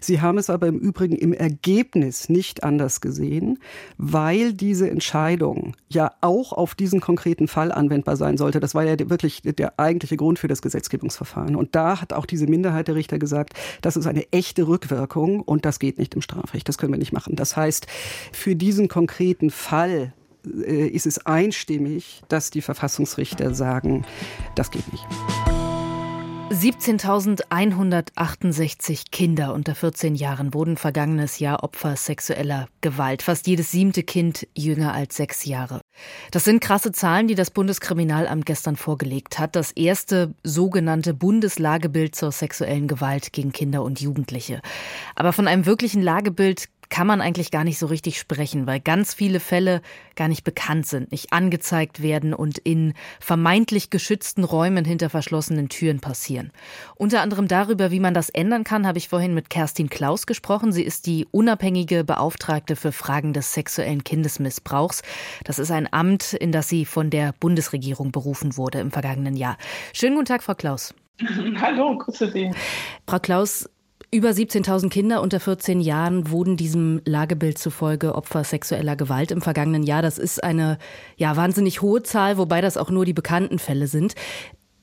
Sie 0.01 0.21
haben 0.21 0.37
es 0.37 0.49
aber 0.49 0.67
im 0.67 0.77
Übrigen 0.77 1.15
im 1.15 1.33
Ergebnis 1.33 2.29
nicht 2.29 2.63
anders 2.63 3.01
gesehen, 3.01 3.59
weil 3.97 4.53
diese 4.53 4.89
Entscheidung 4.89 5.75
ja 5.89 6.11
auch 6.21 6.53
auf 6.53 6.75
diesen 6.75 7.01
konkreten 7.01 7.47
Fall 7.47 7.71
anwendbar 7.71 8.15
sein 8.15 8.37
sollte. 8.37 8.59
Das 8.59 8.75
war 8.75 8.83
ja 8.83 8.97
wirklich 9.09 9.41
der 9.41 9.66
der 9.67 9.79
eigentliche 9.79 10.17
Grund 10.17 10.39
für 10.39 10.47
das 10.47 10.61
Gesetzgebungsverfahren. 10.61 11.55
Und 11.55 11.75
da 11.75 12.01
hat 12.01 12.13
auch 12.13 12.25
diese 12.25 12.47
Minderheit 12.47 12.87
der 12.87 12.95
Richter 12.95 13.19
gesagt, 13.19 13.53
das 13.81 13.97
ist 13.97 14.07
eine 14.07 14.31
echte 14.31 14.67
Rückwirkung 14.67 15.41
und 15.41 15.65
das 15.65 15.79
geht 15.79 15.97
nicht 15.97 16.15
im 16.15 16.21
Strafrecht. 16.21 16.67
Das 16.69 16.77
können 16.77 16.93
wir 16.93 16.99
nicht 16.99 17.13
machen. 17.13 17.35
Das 17.35 17.57
heißt, 17.57 17.87
für 18.31 18.55
diesen 18.55 18.87
konkreten 18.87 19.49
Fall 19.49 20.13
äh, 20.45 20.87
ist 20.87 21.05
es 21.05 21.25
einstimmig, 21.25 22.23
dass 22.29 22.49
die 22.49 22.61
Verfassungsrichter 22.61 23.53
sagen, 23.53 24.05
das 24.55 24.71
geht 24.71 24.89
nicht. 24.91 25.05
17.168 26.49 29.11
Kinder 29.11 29.53
unter 29.53 29.75
14 29.75 30.15
Jahren 30.15 30.53
wurden 30.53 30.77
vergangenes 30.77 31.39
Jahr 31.39 31.61
Opfer 31.61 31.97
sexueller 31.97 32.69
Gewalt. 32.79 33.21
Fast 33.21 33.47
jedes 33.47 33.71
siebte 33.71 34.03
Kind 34.03 34.47
jünger 34.55 34.93
als 34.93 35.17
sechs 35.17 35.43
Jahre. 35.43 35.81
Das 36.31 36.45
sind 36.45 36.61
krasse 36.61 36.93
Zahlen, 36.93 37.27
die 37.27 37.35
das 37.35 37.51
Bundeskriminalamt 37.51 38.45
gestern 38.45 38.77
vorgelegt 38.77 39.39
hat. 39.39 39.57
Das 39.57 39.73
erste 39.73 40.35
sogenannte 40.43 41.13
Bundeslagebild 41.13 42.15
zur 42.15 42.31
sexuellen 42.31 42.87
Gewalt 42.87 43.33
gegen 43.33 43.51
Kinder 43.51 43.83
und 43.83 43.99
Jugendliche. 43.99 44.61
Aber 45.15 45.33
von 45.33 45.49
einem 45.49 45.65
wirklichen 45.65 46.01
Lagebild 46.01 46.69
kann 46.89 47.07
man 47.07 47.21
eigentlich 47.21 47.51
gar 47.51 47.63
nicht 47.63 47.79
so 47.79 47.87
richtig 47.87 48.19
sprechen, 48.19 48.67
weil 48.67 48.79
ganz 48.79 49.13
viele 49.13 49.39
Fälle 49.39 49.81
gar 50.15 50.27
nicht 50.27 50.43
bekannt 50.43 50.87
sind, 50.87 51.11
nicht 51.11 51.33
angezeigt 51.33 52.01
werden 52.01 52.33
und 52.33 52.57
in 52.57 52.93
vermeintlich 53.19 53.89
geschützten 53.89 54.43
Räumen 54.43 54.85
hinter 54.85 55.09
verschlossenen 55.09 55.69
Türen 55.69 55.99
passieren. 55.99 56.51
Unter 56.95 57.21
anderem 57.21 57.47
darüber, 57.47 57.91
wie 57.91 57.99
man 57.99 58.13
das 58.13 58.29
ändern 58.29 58.63
kann, 58.63 58.87
habe 58.87 58.97
ich 58.97 59.09
vorhin 59.09 59.33
mit 59.33 59.49
Kerstin 59.49 59.89
Klaus 59.89 60.25
gesprochen. 60.25 60.71
Sie 60.71 60.83
ist 60.83 61.05
die 61.05 61.27
unabhängige 61.31 62.03
Beauftragte 62.03 62.75
für 62.75 62.91
Fragen 62.91 63.33
des 63.33 63.53
sexuellen 63.53 64.03
Kindesmissbrauchs. 64.03 65.01
Das 65.43 65.59
ist 65.59 65.71
ein 65.71 65.91
Amt, 65.91 66.33
in 66.33 66.51
das 66.51 66.69
sie 66.69 66.85
von 66.85 67.09
der 67.09 67.33
Bundesregierung 67.39 68.11
berufen 68.11 68.57
wurde 68.57 68.79
im 68.79 68.91
vergangenen 68.91 69.35
Jahr. 69.35 69.57
Schönen 69.93 70.15
guten 70.15 70.25
Tag, 70.25 70.43
Frau 70.43 70.55
Klaus. 70.55 70.93
Hallo, 71.61 71.97
grüße 71.97 72.31
Sie. 72.31 72.51
Frau 73.07 73.19
Klaus, 73.19 73.69
über 74.09 74.29
17.000 74.29 74.89
Kinder 74.89 75.21
unter 75.21 75.39
14 75.39 75.81
Jahren 75.81 76.31
wurden 76.31 76.55
diesem 76.55 77.01
Lagebild 77.03 77.57
zufolge 77.57 78.15
Opfer 78.15 78.43
sexueller 78.45 78.95
Gewalt 78.95 79.31
im 79.31 79.41
vergangenen 79.41 79.83
Jahr. 79.83 80.01
Das 80.01 80.17
ist 80.17 80.41
eine 80.43 80.77
ja 81.17 81.35
wahnsinnig 81.35 81.81
hohe 81.81 82.03
Zahl, 82.03 82.37
wobei 82.37 82.61
das 82.61 82.77
auch 82.77 82.89
nur 82.89 83.03
die 83.03 83.13
bekannten 83.13 83.59
Fälle 83.59 83.87
sind. 83.87 84.15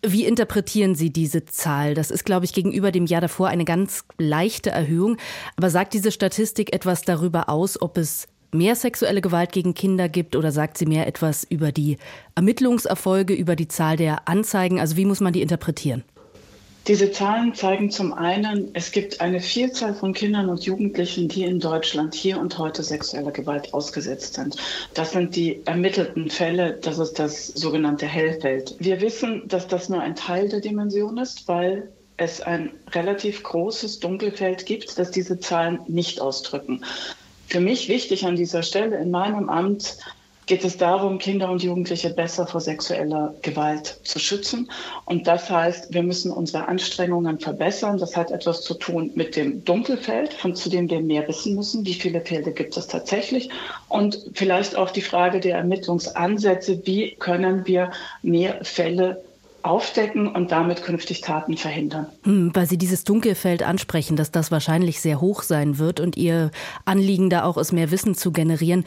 Wie 0.07 0.27
interpretieren 0.27 0.95
Sie 0.95 1.11
diese 1.11 1.47
Zahl? 1.47 1.95
Das 1.95 2.11
ist, 2.11 2.25
glaube 2.25 2.45
ich, 2.45 2.53
gegenüber 2.53 2.93
dem 2.93 3.07
Jahr 3.07 3.23
davor 3.23 3.49
eine 3.49 3.65
ganz 3.65 4.05
leichte 4.19 4.71
Erhöhung. 4.71 5.17
Aber 5.57 5.71
sagt 5.71 5.95
diese 5.95 6.13
Statistik 6.13 6.75
etwas 6.75 7.01
darüber 7.01 7.49
aus, 7.49 7.81
ob 7.81 7.97
es 7.97 8.29
mehr 8.53 8.77
sexuelle 8.77 9.23
Gewalt 9.23 9.53
gegen 9.53 9.73
Kinder 9.73 10.11
gibt 10.11 10.37
oder 10.37 10.53
sagt 10.53 10.77
sie 10.77 10.85
mehr 10.85 11.07
etwas 11.07 11.45
über 11.45 11.73
die 11.73 11.97
Ermittlungserfolge, 12.35 13.33
über 13.33 13.57
die 13.57 13.69
Zahl 13.69 13.97
der 13.97 14.29
Anzeigen? 14.29 14.79
Also 14.79 14.99
wie 14.99 15.07
muss 15.07 15.21
man 15.21 15.33
die 15.33 15.41
interpretieren? 15.41 16.05
Diese 16.87 17.11
Zahlen 17.13 17.55
zeigen 17.55 17.91
zum 17.91 18.13
einen, 18.13 18.69
es 18.75 18.93
gibt 18.93 19.23
eine 19.23 19.41
Vielzahl 19.41 19.95
von 19.95 20.13
Kindern 20.13 20.51
und 20.51 20.65
Jugendlichen, 20.65 21.29
die 21.29 21.45
in 21.45 21.59
Deutschland 21.59 22.15
hier 22.15 22.39
und 22.39 22.59
heute 22.59 22.83
sexueller 22.83 23.31
Gewalt 23.31 23.73
ausgesetzt 23.73 24.35
sind. 24.35 24.57
Das 24.93 25.13
sind 25.13 25.35
die 25.35 25.65
ermittelten 25.65 26.29
Fälle, 26.29 26.79
das 26.83 26.99
ist 26.99 27.19
das 27.19 27.47
sogenannte 27.47 28.07
Hellfeld. 28.07 28.77
Wir 28.81 29.01
wissen, 29.01 29.45
dass 29.47 29.67
das 29.67 29.89
nur 29.89 30.03
ein 30.03 30.15
Teil 30.15 30.51
der 30.51 30.61
Dimension 30.61 31.17
ist, 31.17 31.49
weil 31.49 31.89
es 32.19 32.43
ein 32.43 32.71
relativ 32.93 33.43
großes 33.43 34.01
Dunkelfeld 34.01 34.67
gibt, 34.67 34.99
das 34.99 35.11
diese 35.11 35.41
Zahlen 35.41 35.81
nicht 35.89 36.21
ausdrücken. 36.21 36.85
Für 37.47 37.61
mich 37.61 37.89
wichtig 37.89 38.27
an 38.27 38.37
dieser 38.37 38.63
Stelle 38.63 38.99
in 38.99 39.11
meinem 39.11 39.49
Amt 39.49 39.97
geht 40.47 40.65
es 40.65 40.77
darum, 40.77 41.19
Kinder 41.19 41.51
und 41.51 41.63
Jugendliche 41.63 42.11
besser 42.11 42.47
vor 42.47 42.61
sexueller 42.61 43.35
Gewalt 43.43 44.01
zu 44.05 44.19
schützen. 44.19 44.71
Und 45.05 45.27
das 45.27 45.51
heißt, 45.51 45.93
wir 45.93 46.03
müssen 46.03 46.31
unsere 46.31 46.69
Anstrengungen 46.69 47.39
verbessern. 47.39 47.99
Das 47.99 48.17
hat 48.17 48.31
etwas 48.31 48.63
zu 48.63 48.75
tun 48.75 49.11
mit 49.15 49.37
dem 49.37 49.65
Dunkelfeld, 49.65 50.35
von 50.35 50.55
zu 50.55 50.69
dem 50.69 50.91
wir 50.91 51.01
mehr 51.01 51.27
wissen 51.29 51.55
müssen. 51.55 51.87
Wie 51.87 51.95
viele 51.95 52.21
Fälle 52.21 52.53
gibt 52.53 52.77
es 52.77 52.87
tatsächlich? 52.87 53.51
Und 53.89 54.19
vielleicht 54.35 54.77
auch 54.77 54.91
die 54.91 55.03
Frage 55.03 55.41
der 55.41 55.57
Ermittlungsansätze. 55.57 56.87
Wie 56.87 57.15
können 57.17 57.67
wir 57.67 57.91
mehr 58.23 58.59
Fälle 58.63 59.23
aufdecken 59.65 60.29
und 60.29 60.53
damit 60.53 60.83
künftig 60.83 61.23
Taten 61.23 61.57
verhindern. 61.57 62.07
Hm, 62.25 62.51
weil 62.55 62.67
Sie 62.67 62.77
dieses 62.77 63.05
Dunkelfeld 63.05 63.63
ansprechen, 63.63 64.15
dass 64.15 64.31
das 64.31 64.51
wahrscheinlich 64.51 65.01
sehr 65.01 65.23
hoch 65.23 65.43
sein 65.43 65.79
wird 65.79 66.01
und 66.01 66.19
Ihr 66.19 66.51
Anliegen 66.85 67.31
da 67.31 67.45
auch 67.45 67.57
ist, 67.57 67.73
mehr 67.73 67.91
Wissen 67.91 68.15
zu 68.15 68.31
generieren. 68.31 68.85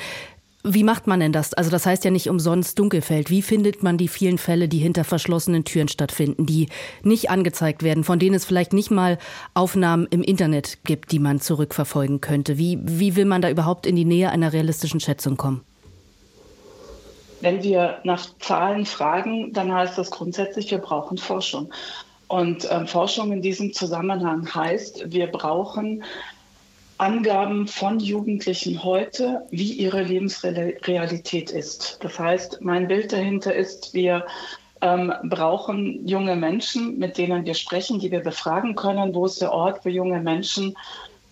Wie 0.63 0.83
macht 0.83 1.07
man 1.07 1.19
denn 1.19 1.31
das? 1.31 1.53
Also 1.53 1.69
das 1.69 1.85
heißt 1.85 2.03
ja 2.03 2.11
nicht 2.11 2.29
umsonst 2.29 2.77
Dunkelfeld. 2.79 3.29
Wie 3.29 3.41
findet 3.41 3.83
man 3.83 3.97
die 3.97 4.07
vielen 4.07 4.37
Fälle, 4.37 4.67
die 4.67 4.79
hinter 4.79 5.03
verschlossenen 5.03 5.63
Türen 5.63 5.87
stattfinden, 5.87 6.45
die 6.45 6.67
nicht 7.03 7.29
angezeigt 7.29 7.83
werden, 7.83 8.03
von 8.03 8.19
denen 8.19 8.35
es 8.35 8.43
vielleicht 8.43 8.73
nicht 8.73 8.91
mal 8.91 9.17
Aufnahmen 9.53 10.07
im 10.09 10.23
Internet 10.23 10.79
gibt, 10.83 11.11
die 11.11 11.19
man 11.19 11.39
zurückverfolgen 11.39 12.21
könnte? 12.21 12.57
Wie, 12.57 12.79
wie 12.81 13.15
will 13.15 13.25
man 13.25 13.41
da 13.41 13.49
überhaupt 13.49 13.85
in 13.85 13.95
die 13.95 14.03
Nähe 14.03 14.29
einer 14.29 14.51
realistischen 14.51 14.99
Schätzung 14.99 15.37
kommen? 15.37 15.61
Wenn 17.39 17.61
wir 17.61 17.99
nach 18.03 18.27
Zahlen 18.39 18.85
fragen, 18.85 19.53
dann 19.53 19.71
heißt 19.71 19.97
das 19.97 20.09
grundsätzlich, 20.09 20.71
wir 20.71 20.79
brauchen 20.79 21.19
Forschung. 21.19 21.71
Und 22.27 22.67
ähm, 22.69 22.87
Forschung 22.87 23.31
in 23.31 23.41
diesem 23.41 23.73
Zusammenhang 23.73 24.53
heißt, 24.53 25.11
wir 25.11 25.27
brauchen 25.27 26.03
Angaben 26.97 27.67
von 27.67 27.99
Jugendlichen 27.99 28.83
heute, 28.83 29.45
wie 29.51 29.73
ihre 29.73 30.01
Lebensrealität 30.01 31.51
ist. 31.51 31.99
Das 32.01 32.17
heißt, 32.17 32.61
mein 32.61 32.87
Bild 32.87 33.13
dahinter 33.13 33.53
ist, 33.53 33.93
wir 33.93 34.25
ähm, 34.81 35.13
brauchen 35.23 36.07
junge 36.07 36.35
Menschen, 36.35 36.97
mit 36.97 37.17
denen 37.17 37.45
wir 37.45 37.53
sprechen, 37.53 37.99
die 37.99 38.11
wir 38.11 38.21
befragen 38.21 38.75
können. 38.75 39.13
Wo 39.13 39.25
ist 39.25 39.41
der 39.41 39.51
Ort, 39.51 39.85
wo 39.85 39.89
junge 39.89 40.19
Menschen 40.19 40.75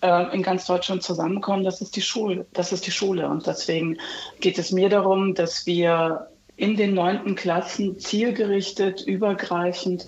äh, 0.02 0.34
in 0.34 0.42
ganz 0.42 0.66
Deutschland 0.66 1.02
zusammenkommen? 1.02 1.64
Das 1.64 1.80
ist 1.80 1.96
die 1.96 2.02
Schule. 2.02 2.46
Das 2.52 2.72
ist 2.72 2.86
die 2.86 2.92
Schule. 2.92 3.28
Und 3.28 3.46
deswegen 3.46 3.98
geht 4.40 4.58
es 4.58 4.70
mir 4.70 4.88
darum, 4.88 5.34
dass 5.34 5.66
wir 5.66 6.28
in 6.56 6.76
den 6.76 6.94
neunten 6.94 7.34
Klassen 7.34 7.98
zielgerichtet, 7.98 9.02
übergreifend 9.02 10.06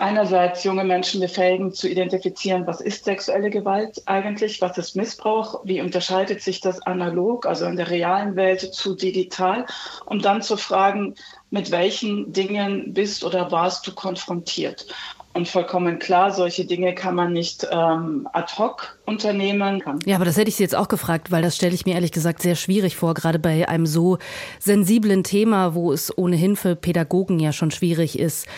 einerseits 0.00 0.64
junge 0.64 0.84
Menschen 0.84 1.20
befähigen 1.20 1.72
zu 1.72 1.88
identifizieren, 1.88 2.66
was 2.66 2.80
ist 2.80 3.04
sexuelle 3.04 3.50
Gewalt 3.50 4.02
eigentlich, 4.06 4.60
was 4.60 4.78
ist 4.78 4.96
Missbrauch, 4.96 5.60
wie 5.64 5.80
unterscheidet 5.80 6.42
sich 6.42 6.60
das 6.60 6.80
analog, 6.82 7.46
also 7.46 7.66
in 7.66 7.76
der 7.76 7.90
realen 7.90 8.34
Welt 8.34 8.60
zu 8.60 8.94
digital, 8.94 9.66
um 10.06 10.20
dann 10.20 10.42
zu 10.42 10.56
fragen, 10.56 11.14
mit 11.50 11.70
welchen 11.70 12.32
Dingen 12.32 12.94
bist 12.94 13.24
oder 13.24 13.50
warst 13.50 13.86
du 13.86 13.94
konfrontiert. 13.94 14.86
Und 15.32 15.46
vollkommen 15.46 16.00
klar, 16.00 16.32
solche 16.32 16.64
Dinge 16.64 16.92
kann 16.92 17.14
man 17.14 17.32
nicht 17.32 17.64
ähm, 17.70 18.28
ad 18.32 18.52
hoc 18.58 18.98
unternehmen. 19.06 19.80
Ja, 20.04 20.16
aber 20.16 20.24
das 20.24 20.36
hätte 20.36 20.48
ich 20.48 20.56
Sie 20.56 20.64
jetzt 20.64 20.74
auch 20.74 20.88
gefragt, 20.88 21.30
weil 21.30 21.40
das 21.40 21.54
stelle 21.54 21.72
ich 21.72 21.86
mir 21.86 21.94
ehrlich 21.94 22.10
gesagt 22.10 22.42
sehr 22.42 22.56
schwierig 22.56 22.96
vor, 22.96 23.14
gerade 23.14 23.38
bei 23.38 23.68
einem 23.68 23.86
so 23.86 24.18
sensiblen 24.58 25.22
Thema, 25.22 25.76
wo 25.76 25.92
es 25.92 26.16
ohnehin 26.18 26.56
für 26.56 26.74
Pädagogen 26.74 27.38
ja 27.38 27.52
schon 27.52 27.70
schwierig 27.70 28.18
ist, 28.18 28.48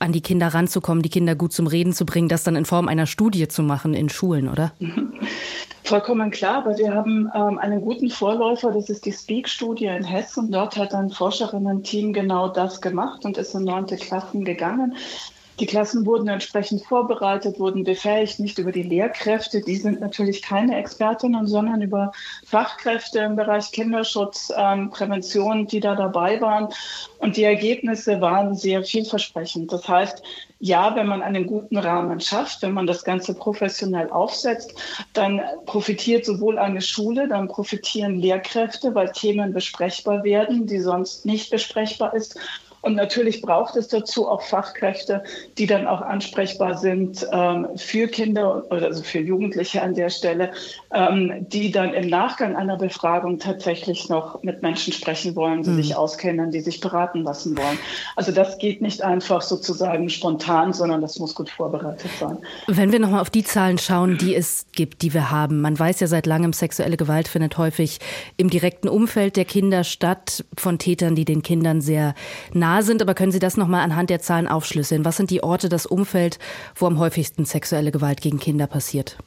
an 0.00 0.12
die 0.12 0.22
Kinder 0.22 0.48
ranzukommen, 0.48 1.02
die 1.02 1.10
Kinder 1.10 1.34
gut 1.34 1.52
zum 1.52 1.66
Reden 1.66 1.92
zu 1.92 2.04
bringen, 2.04 2.28
das 2.28 2.42
dann 2.42 2.56
in 2.56 2.64
Form 2.64 2.88
einer 2.88 3.06
Studie 3.06 3.46
zu 3.48 3.62
machen 3.62 3.94
in 3.94 4.08
Schulen, 4.08 4.48
oder? 4.48 4.72
Vollkommen 5.84 6.30
klar, 6.30 6.58
aber 6.58 6.78
wir 6.78 6.94
haben 6.94 7.28
ähm, 7.34 7.58
einen 7.58 7.80
guten 7.80 8.10
Vorläufer, 8.10 8.70
das 8.70 8.90
ist 8.90 9.04
die 9.06 9.12
Speak-Studie 9.12 9.86
in 9.86 10.04
Hessen. 10.04 10.50
Dort 10.50 10.76
hat 10.76 10.94
ein 10.94 11.10
Forscherinnen-Team 11.10 12.12
genau 12.12 12.48
das 12.48 12.80
gemacht 12.80 13.24
und 13.24 13.38
ist 13.38 13.54
in 13.54 13.64
neunte 13.64 13.96
Klassen 13.96 14.44
gegangen. 14.44 14.94
Die 15.60 15.66
Klassen 15.66 16.06
wurden 16.06 16.28
entsprechend 16.28 16.86
vorbereitet, 16.86 17.60
wurden 17.60 17.84
befähigt, 17.84 18.40
nicht 18.40 18.58
über 18.58 18.72
die 18.72 18.82
Lehrkräfte, 18.82 19.60
die 19.60 19.76
sind 19.76 20.00
natürlich 20.00 20.40
keine 20.40 20.78
Expertinnen, 20.78 21.46
sondern 21.46 21.82
über 21.82 22.12
Fachkräfte 22.46 23.18
im 23.18 23.36
Bereich 23.36 23.70
Kinderschutz, 23.70 24.50
ähm, 24.56 24.88
Prävention, 24.88 25.66
die 25.66 25.80
da 25.80 25.94
dabei 25.94 26.40
waren. 26.40 26.68
Und 27.18 27.36
die 27.36 27.44
Ergebnisse 27.44 28.22
waren 28.22 28.54
sehr 28.54 28.82
vielversprechend. 28.84 29.70
Das 29.70 29.86
heißt, 29.86 30.22
ja, 30.60 30.96
wenn 30.96 31.06
man 31.06 31.20
einen 31.20 31.46
guten 31.46 31.76
Rahmen 31.76 32.20
schafft, 32.20 32.62
wenn 32.62 32.72
man 32.72 32.86
das 32.86 33.04
Ganze 33.04 33.34
professionell 33.34 34.08
aufsetzt, 34.08 34.74
dann 35.12 35.42
profitiert 35.66 36.24
sowohl 36.24 36.58
eine 36.58 36.80
Schule, 36.80 37.28
dann 37.28 37.48
profitieren 37.48 38.16
Lehrkräfte, 38.18 38.94
weil 38.94 39.12
Themen 39.12 39.52
besprechbar 39.52 40.24
werden, 40.24 40.66
die 40.66 40.80
sonst 40.80 41.26
nicht 41.26 41.50
besprechbar 41.50 42.14
ist. 42.14 42.38
Und 42.82 42.94
natürlich 42.94 43.42
braucht 43.42 43.76
es 43.76 43.88
dazu 43.88 44.28
auch 44.28 44.42
Fachkräfte, 44.42 45.22
die 45.58 45.66
dann 45.66 45.86
auch 45.86 46.00
ansprechbar 46.00 46.78
sind 46.78 47.26
ähm, 47.30 47.66
für 47.76 48.08
Kinder 48.08 48.64
oder 48.70 48.86
also 48.86 49.02
für 49.02 49.18
Jugendliche 49.18 49.82
an 49.82 49.94
der 49.94 50.08
Stelle, 50.08 50.52
ähm, 50.92 51.46
die 51.48 51.70
dann 51.70 51.92
im 51.92 52.08
Nachgang 52.08 52.56
einer 52.56 52.76
Befragung 52.76 53.38
tatsächlich 53.38 54.08
noch 54.08 54.42
mit 54.42 54.62
Menschen 54.62 54.92
sprechen 54.92 55.36
wollen, 55.36 55.62
die 55.62 55.70
mhm. 55.70 55.82
sich 55.82 55.96
auskennen, 55.96 56.50
die 56.50 56.60
sich 56.60 56.80
beraten 56.80 57.22
lassen 57.22 57.56
wollen. 57.56 57.78
Also 58.16 58.32
das 58.32 58.58
geht 58.58 58.80
nicht 58.80 59.02
einfach 59.02 59.42
sozusagen 59.42 60.08
spontan, 60.08 60.72
sondern 60.72 61.02
das 61.02 61.18
muss 61.18 61.34
gut 61.34 61.50
vorbereitet 61.50 62.10
sein. 62.18 62.38
Wenn 62.66 62.92
wir 62.92 62.98
nochmal 62.98 63.20
auf 63.20 63.30
die 63.30 63.44
Zahlen 63.44 63.78
schauen, 63.78 64.16
die 64.16 64.34
es 64.34 64.66
gibt, 64.72 65.02
die 65.02 65.12
wir 65.12 65.30
haben. 65.30 65.60
Man 65.60 65.78
weiß 65.78 66.00
ja 66.00 66.06
seit 66.06 66.26
langem, 66.26 66.52
sexuelle 66.52 66.96
Gewalt 66.96 67.28
findet 67.28 67.58
häufig 67.58 67.98
im 68.38 68.48
direkten 68.48 68.88
Umfeld 68.88 69.36
der 69.36 69.44
Kinder 69.44 69.84
statt, 69.84 70.44
von 70.56 70.78
Tätern, 70.78 71.14
die 71.14 71.24
den 71.24 71.42
Kindern 71.42 71.80
sehr 71.80 72.14
nah 72.54 72.69
nah 72.70 72.82
sind, 72.82 73.02
aber 73.02 73.14
können 73.14 73.32
Sie 73.32 73.38
das 73.40 73.56
nochmal 73.56 73.82
anhand 73.82 74.10
der 74.10 74.20
Zahlen 74.20 74.46
aufschlüsseln? 74.46 75.04
Was 75.04 75.16
sind 75.16 75.30
die 75.30 75.42
Orte, 75.42 75.68
das 75.68 75.86
Umfeld, 75.86 76.38
wo 76.76 76.86
am 76.86 76.98
häufigsten 76.98 77.44
sexuelle 77.44 77.90
Gewalt 77.90 78.20
gegen 78.20 78.38
Kinder 78.38 78.66
passiert? 78.66 79.18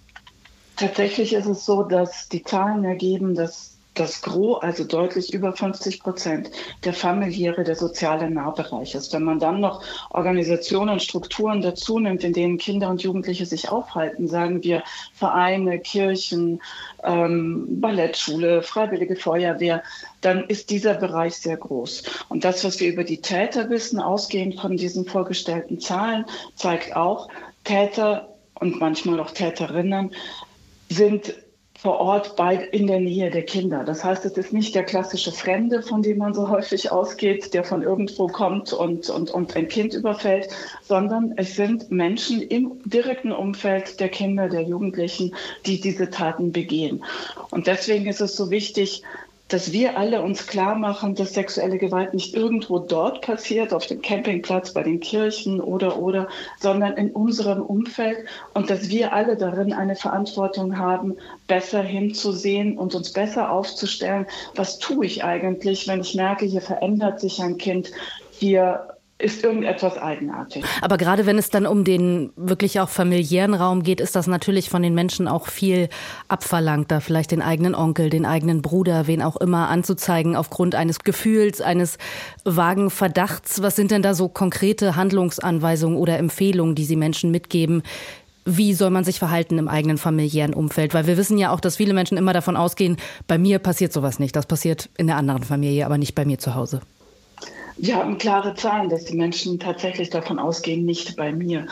Tatsächlich 0.77 1.33
ist 1.33 1.45
es 1.45 1.65
so, 1.65 1.83
dass 1.83 2.29
die 2.29 2.43
Zahlen 2.43 2.85
ergeben, 2.85 3.35
dass 3.35 3.72
das 3.93 4.21
Gros, 4.21 4.61
also 4.61 4.83
deutlich 4.83 5.33
über 5.33 5.53
50 5.53 6.01
Prozent, 6.01 6.49
der 6.83 6.93
familiäre, 6.93 7.63
der 7.63 7.75
soziale 7.75 8.29
Nahbereich 8.29 8.95
ist. 8.95 9.13
Wenn 9.13 9.23
man 9.23 9.39
dann 9.39 9.59
noch 9.59 9.83
Organisationen, 10.09 10.99
Strukturen 10.99 11.61
dazu 11.61 11.99
nimmt, 11.99 12.23
in 12.23 12.33
denen 12.33 12.57
Kinder 12.57 12.89
und 12.89 13.03
Jugendliche 13.03 13.45
sich 13.45 13.69
aufhalten, 13.69 14.27
sagen 14.27 14.63
wir 14.63 14.83
Vereine, 15.13 15.79
Kirchen, 15.79 16.61
ähm, 17.03 17.81
Ballettschule, 17.81 18.63
Freiwillige 18.63 19.15
Feuerwehr, 19.15 19.83
dann 20.21 20.45
ist 20.45 20.69
dieser 20.69 20.95
Bereich 20.95 21.35
sehr 21.35 21.57
groß. 21.57 22.03
Und 22.29 22.43
das, 22.43 22.63
was 22.63 22.79
wir 22.79 22.91
über 22.91 23.03
die 23.03 23.21
Täter 23.21 23.69
wissen, 23.69 23.99
ausgehend 23.99 24.59
von 24.59 24.77
diesen 24.77 25.05
vorgestellten 25.05 25.79
Zahlen, 25.79 26.25
zeigt 26.55 26.95
auch, 26.95 27.29
Täter 27.63 28.29
und 28.55 28.79
manchmal 28.79 29.19
auch 29.19 29.31
Täterinnen 29.31 30.13
sind 30.89 31.33
vor 31.83 31.99
Ort 31.99 32.37
bei, 32.37 32.55
in 32.71 32.87
der 32.87 33.01
Nähe 33.01 33.29
der 33.29 33.43
Kinder. 33.43 33.83
Das 33.83 34.05
heißt, 34.05 34.23
es 34.23 34.37
ist 34.37 34.53
nicht 34.53 34.73
der 34.73 34.85
klassische 34.85 35.33
Fremde, 35.33 35.81
von 35.81 36.01
dem 36.01 36.17
man 36.17 36.33
so 36.33 36.47
häufig 36.47 36.93
ausgeht, 36.93 37.53
der 37.53 37.65
von 37.65 37.83
irgendwo 37.83 38.27
kommt 38.27 38.71
und, 38.71 39.09
und, 39.09 39.31
und 39.31 39.53
ein 39.57 39.67
Kind 39.67 39.93
überfällt, 39.93 40.47
sondern 40.81 41.33
es 41.35 41.57
sind 41.57 41.91
Menschen 41.91 42.41
im 42.41 42.79
direkten 42.85 43.33
Umfeld 43.33 43.99
der 43.99 44.07
Kinder, 44.07 44.47
der 44.47 44.61
Jugendlichen, 44.61 45.35
die 45.65 45.81
diese 45.81 46.09
Taten 46.09 46.53
begehen. 46.53 47.03
Und 47.51 47.67
deswegen 47.67 48.07
ist 48.07 48.21
es 48.21 48.37
so 48.37 48.49
wichtig, 48.49 49.03
dass 49.53 49.71
wir 49.71 49.99
alle 49.99 50.23
uns 50.23 50.47
klar 50.47 50.73
machen, 50.73 51.13
dass 51.13 51.35
sexuelle 51.35 51.77
Gewalt 51.77 52.15
nicht 52.15 52.33
irgendwo 52.33 52.79
dort 52.79 53.21
passiert, 53.21 53.71
auf 53.71 53.85
dem 53.85 54.01
Campingplatz, 54.01 54.73
bei 54.73 54.81
den 54.81 54.99
Kirchen 54.99 55.61
oder 55.61 55.99
oder, 55.99 56.27
sondern 56.59 56.93
in 56.93 57.11
unserem 57.11 57.61
Umfeld 57.61 58.25
und 58.55 58.71
dass 58.71 58.89
wir 58.89 59.13
alle 59.13 59.37
darin 59.37 59.71
eine 59.71 59.95
Verantwortung 59.95 60.79
haben, 60.79 61.17
besser 61.45 61.83
hinzusehen 61.83 62.79
und 62.79 62.95
uns 62.95 63.13
besser 63.13 63.51
aufzustellen. 63.51 64.25
Was 64.55 64.79
tue 64.79 65.05
ich 65.05 65.23
eigentlich, 65.23 65.87
wenn 65.87 66.01
ich 66.01 66.15
merke, 66.15 66.45
hier 66.47 66.61
verändert 66.61 67.19
sich 67.19 67.39
ein 67.39 67.59
Kind, 67.59 67.91
hier 68.31 68.92
ist 69.23 69.43
irgendetwas 69.43 69.97
eigenartig. 69.97 70.63
Aber 70.81 70.97
gerade 70.97 71.25
wenn 71.25 71.37
es 71.37 71.49
dann 71.49 71.65
um 71.65 71.83
den 71.83 72.31
wirklich 72.35 72.79
auch 72.79 72.89
familiären 72.89 73.53
Raum 73.53 73.83
geht, 73.83 74.01
ist 74.01 74.15
das 74.15 74.27
natürlich 74.27 74.69
von 74.69 74.83
den 74.83 74.93
Menschen 74.93 75.27
auch 75.27 75.47
viel 75.47 75.89
abverlangt, 76.27 76.91
da 76.91 76.99
vielleicht 76.99 77.31
den 77.31 77.41
eigenen 77.41 77.73
Onkel, 77.73 78.09
den 78.09 78.25
eigenen 78.25 78.61
Bruder, 78.61 79.07
wen 79.07 79.21
auch 79.21 79.37
immer 79.37 79.69
anzuzeigen 79.69 80.35
aufgrund 80.35 80.75
eines 80.75 80.99
Gefühls, 80.99 81.61
eines 81.61 81.97
vagen 82.43 82.89
Verdachts. 82.89 83.61
Was 83.61 83.75
sind 83.75 83.91
denn 83.91 84.01
da 84.01 84.13
so 84.13 84.27
konkrete 84.27 84.95
Handlungsanweisungen 84.95 85.97
oder 85.97 86.17
Empfehlungen, 86.17 86.75
die 86.75 86.85
Sie 86.85 86.97
Menschen 86.97 87.31
mitgeben, 87.31 87.83
wie 88.45 88.73
soll 88.73 88.89
man 88.89 89.05
sich 89.05 89.19
verhalten 89.19 89.57
im 89.57 89.69
eigenen 89.69 89.97
familiären 89.97 90.53
Umfeld? 90.53 90.93
Weil 90.93 91.07
wir 91.07 91.15
wissen 91.15 91.37
ja 91.37 91.51
auch, 91.51 91.61
dass 91.61 91.77
viele 91.77 91.93
Menschen 91.93 92.17
immer 92.17 92.33
davon 92.33 92.57
ausgehen, 92.57 92.97
bei 93.25 93.37
mir 93.37 93.59
passiert 93.59 93.93
sowas 93.93 94.19
nicht. 94.19 94.35
Das 94.35 94.45
passiert 94.45 94.89
in 94.97 95.07
der 95.07 95.15
anderen 95.15 95.43
Familie, 95.43 95.85
aber 95.85 95.97
nicht 95.97 96.13
bei 96.13 96.25
mir 96.25 96.39
zu 96.39 96.53
Hause. 96.55 96.81
Wir 97.77 97.95
haben 97.95 98.17
klare 98.17 98.55
Zahlen, 98.55 98.89
dass 98.89 99.05
die 99.05 99.15
Menschen 99.15 99.59
tatsächlich 99.59 100.09
davon 100.09 100.39
ausgehen, 100.39 100.85
nicht 100.85 101.15
bei 101.15 101.31
mir. 101.31 101.67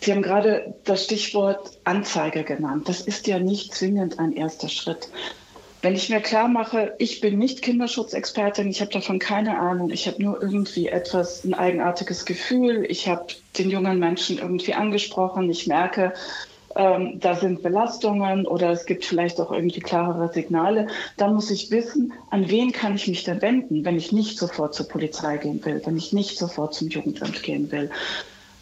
Sie 0.00 0.12
haben 0.12 0.22
gerade 0.22 0.74
das 0.84 1.04
Stichwort 1.04 1.78
Anzeige 1.84 2.44
genannt. 2.44 2.88
Das 2.88 3.00
ist 3.00 3.26
ja 3.26 3.38
nicht 3.38 3.74
zwingend 3.74 4.18
ein 4.18 4.32
erster 4.32 4.68
Schritt. 4.68 5.08
Wenn 5.80 5.94
ich 5.94 6.08
mir 6.08 6.20
klar 6.20 6.48
mache, 6.48 6.94
ich 6.98 7.20
bin 7.20 7.38
nicht 7.38 7.60
Kinderschutzexpertin, 7.60 8.70
ich 8.70 8.80
habe 8.80 8.90
davon 8.90 9.18
keine 9.18 9.58
Ahnung, 9.58 9.90
ich 9.90 10.06
habe 10.06 10.22
nur 10.22 10.42
irgendwie 10.42 10.88
etwas, 10.88 11.44
ein 11.44 11.52
eigenartiges 11.52 12.24
Gefühl, 12.24 12.86
ich 12.88 13.06
habe 13.06 13.26
den 13.58 13.68
jungen 13.68 13.98
Menschen 13.98 14.38
irgendwie 14.38 14.72
angesprochen, 14.72 15.50
ich 15.50 15.66
merke, 15.66 16.14
ähm, 16.76 17.20
da 17.20 17.34
sind 17.34 17.62
Belastungen 17.62 18.46
oder 18.46 18.70
es 18.70 18.86
gibt 18.86 19.04
vielleicht 19.04 19.40
auch 19.40 19.52
irgendwie 19.52 19.80
klarere 19.80 20.32
Signale, 20.32 20.88
dann 21.16 21.34
muss 21.34 21.50
ich 21.50 21.70
wissen, 21.70 22.12
an 22.30 22.48
wen 22.50 22.72
kann 22.72 22.96
ich 22.96 23.06
mich 23.08 23.24
denn 23.24 23.42
wenden, 23.42 23.84
wenn 23.84 23.96
ich 23.96 24.12
nicht 24.12 24.38
sofort 24.38 24.74
zur 24.74 24.88
Polizei 24.88 25.36
gehen 25.38 25.64
will, 25.64 25.82
wenn 25.84 25.96
ich 25.96 26.12
nicht 26.12 26.38
sofort 26.38 26.74
zum 26.74 26.88
Jugendamt 26.88 27.42
gehen 27.42 27.70
will. 27.72 27.90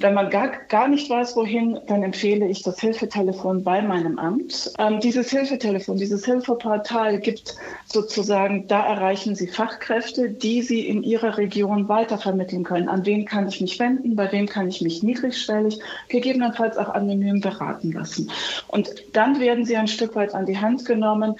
Wenn 0.02 0.14
man 0.14 0.30
gar, 0.30 0.48
gar 0.68 0.88
nicht 0.88 1.08
weiß, 1.08 1.36
wohin, 1.36 1.78
dann 1.86 2.02
empfehle 2.02 2.48
ich 2.48 2.62
das 2.62 2.80
Hilfetelefon 2.80 3.62
bei 3.62 3.80
meinem 3.82 4.18
Amt. 4.18 4.72
Ähm, 4.78 4.98
dieses 4.98 5.30
Hilfetelefon, 5.30 5.96
dieses 5.96 6.24
Hilfeportal 6.24 7.20
gibt 7.20 7.54
sozusagen, 7.86 8.66
da 8.66 8.84
erreichen 8.84 9.36
Sie 9.36 9.46
Fachkräfte, 9.46 10.28
die 10.28 10.62
Sie 10.62 10.88
in 10.88 11.04
Ihrer 11.04 11.38
Region 11.38 11.88
weitervermitteln 11.88 12.64
können. 12.64 12.88
An 12.88 13.06
wen 13.06 13.24
kann 13.26 13.46
ich 13.46 13.60
mich 13.60 13.78
wenden, 13.78 14.16
bei 14.16 14.32
wem 14.32 14.46
kann 14.46 14.66
ich 14.66 14.80
mich 14.82 15.04
niedrigschwellig, 15.04 15.78
gegebenenfalls 16.08 16.78
auch 16.78 16.88
anonym 16.88 17.40
beraten 17.40 17.92
lassen. 17.92 18.28
Und 18.66 18.90
dann 19.12 19.38
werden 19.38 19.64
Sie 19.64 19.76
ein 19.76 19.86
Stück 19.86 20.16
weit 20.16 20.34
an 20.34 20.46
die 20.46 20.58
Hand 20.58 20.84
genommen, 20.84 21.36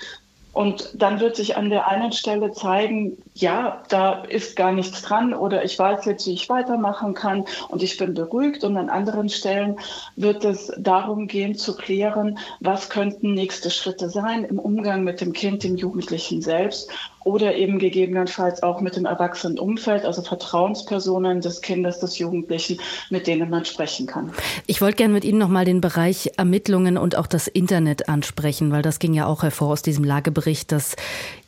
und 0.53 0.91
dann 0.95 1.21
wird 1.21 1.37
sich 1.37 1.57
an 1.57 1.71
der 1.71 1.89
einen 1.89 2.13
Stelle 2.13 2.53
zeigen, 2.53 3.17
ja, 3.35 3.83
da 3.89 4.23
ist 4.25 4.55
gar 4.55 4.73
nichts 4.73 5.01
dran 5.01 5.33
oder 5.33 5.65
ich 5.65 5.79
weiß 5.79 6.05
jetzt, 6.05 6.27
wie 6.27 6.35
ich 6.35 6.51
weitermachen 6.51 7.15
kann 7.15 7.47
und 7.69 7.83
ich 7.83 7.97
bin 7.97 8.13
beruhigt. 8.13 8.63
Und 8.63 8.77
an 8.77 8.91
anderen 8.91 9.31
Stellen 9.31 9.79
wird 10.15 10.45
es 10.45 10.71
darum 10.79 11.27
gehen 11.27 11.55
zu 11.55 11.75
klären, 11.75 12.39
was 12.61 12.91
könnten 12.91 13.33
nächste 13.33 13.71
Schritte 13.71 14.11
sein 14.11 14.45
im 14.45 14.59
Umgang 14.59 15.05
mit 15.05 15.23
dem 15.23 15.33
Kind, 15.33 15.65
dem 15.65 15.77
Jugendlichen 15.77 16.43
selbst 16.43 16.91
oder 17.25 17.55
eben 17.55 17.79
gegebenenfalls 17.79 18.63
auch 18.63 18.81
mit 18.81 18.97
dem 18.97 19.05
Erwachsenenumfeld, 19.05 20.05
also 20.05 20.23
Vertrauenspersonen 20.23 21.41
des 21.41 21.61
Kindes, 21.61 21.99
des 22.01 22.19
Jugendlichen, 22.19 22.81
mit 23.11 23.27
denen 23.27 23.51
man 23.51 23.65
sprechen 23.65 24.07
kann. 24.07 24.33
Ich 24.67 24.81
wollte 24.81 24.97
gerne 24.97 25.15
mit 25.15 25.25
Ihnen 25.25 25.39
nochmal 25.39 25.65
den 25.65 25.81
Bereich 25.81 26.31
Ermittlungen 26.37 26.97
und 26.97 27.17
auch 27.17 27.27
das 27.27 27.49
Internet 27.49 28.09
ansprechen, 28.09 28.73
weil 28.73 28.83
das 28.83 28.99
ging 28.99 29.15
ja 29.15 29.27
auch 29.27 29.43
hervor 29.43 29.69
aus 29.69 29.83
diesem 29.83 30.05
Lagebericht, 30.05 30.73
dass 30.73 30.97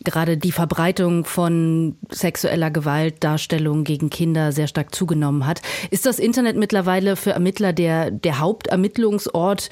gerade 0.05 0.37
die 0.37 0.53
Verbreitung 0.53 1.25
von 1.25 1.97
sexueller 2.11 2.71
Gewaltdarstellung 2.71 3.85
gegen 3.85 4.11
Kinder 4.11 4.53
sehr 4.53 4.69
stark 4.69 4.95
zugenommen 4.95 5.47
hat. 5.47 5.63
Ist 5.91 6.07
das 6.07 6.19
Internet 6.19 6.57
mittlerweile 6.57 7.17
für 7.17 7.31
Ermittler 7.31 7.73
der, 7.73 8.11
der 8.11 8.39
Hauptermittlungsort, 8.39 9.71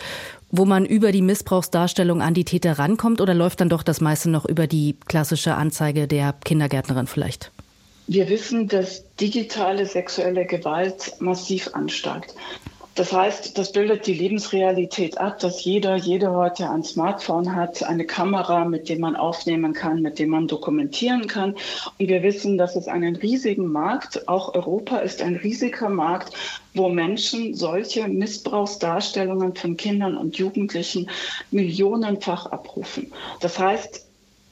wo 0.53 0.67
man 0.67 0.85
über 0.85 1.11
die 1.11 1.23
Missbrauchsdarstellung 1.23 2.23
an 2.23 2.35
die 2.35 2.45
Täter 2.45 2.79
rankommt 2.79 3.21
oder 3.21 3.35
läuft 3.35 3.61
dann 3.61 3.71
doch 3.71 3.83
das 3.83 4.01
meiste 4.01 4.31
noch 4.31 4.45
über 4.45 4.67
die 4.67 4.97
klassische 5.07 5.55
Anzeige 5.55 6.07
der 6.07 6.35
Kindergärtnerin 6.45 7.07
vielleicht? 7.07 7.51
Wir 8.07 8.29
wissen, 8.29 8.69
dass 8.69 9.05
digitale 9.17 9.87
sexuelle 9.87 10.45
Gewalt 10.45 11.15
massiv 11.21 11.71
ansteigt. 11.73 12.35
Das 12.95 13.11
heißt, 13.11 13.57
das 13.57 13.73
bildet 13.73 14.07
die 14.07 14.13
Lebensrealität 14.13 15.17
ab, 15.17 15.39
dass 15.39 15.65
jeder, 15.65 15.97
jede 15.97 16.33
heute 16.33 16.69
ein 16.69 16.85
Smartphone 16.85 17.57
hat, 17.57 17.83
eine 17.83 18.05
Kamera, 18.05 18.67
mit 18.67 18.91
dem 18.91 19.01
man 19.01 19.17
aufnehmen 19.17 19.73
kann, 19.73 20.03
mit 20.03 20.19
dem 20.19 20.29
man 20.29 20.47
dokumentieren 20.47 21.27
kann. 21.27 21.55
Und 21.99 22.09
wir 22.09 22.23
wissen, 22.23 22.59
dass 22.59 22.77
es 22.77 22.89
einen 22.89 23.17
riesigen 23.17 23.73
Markt, 23.73 24.29
auch 24.29 24.55
Europa 24.55 24.99
ist 24.99 25.23
ein 25.23 25.37
riesiger 25.37 25.89
Markt, 25.89 26.35
wo 26.75 26.91
Menschen 26.91 27.55
solche 27.55 28.07
Missbrauchsdarstellungen 28.09 29.55
von 29.55 29.79
Kindern 29.79 30.19
und 30.19 30.37
Jugendlichen 30.37 31.09
millionenfach 31.51 32.45
abrufen. 32.47 33.11
Das 33.41 33.59
heißt, 33.59 34.07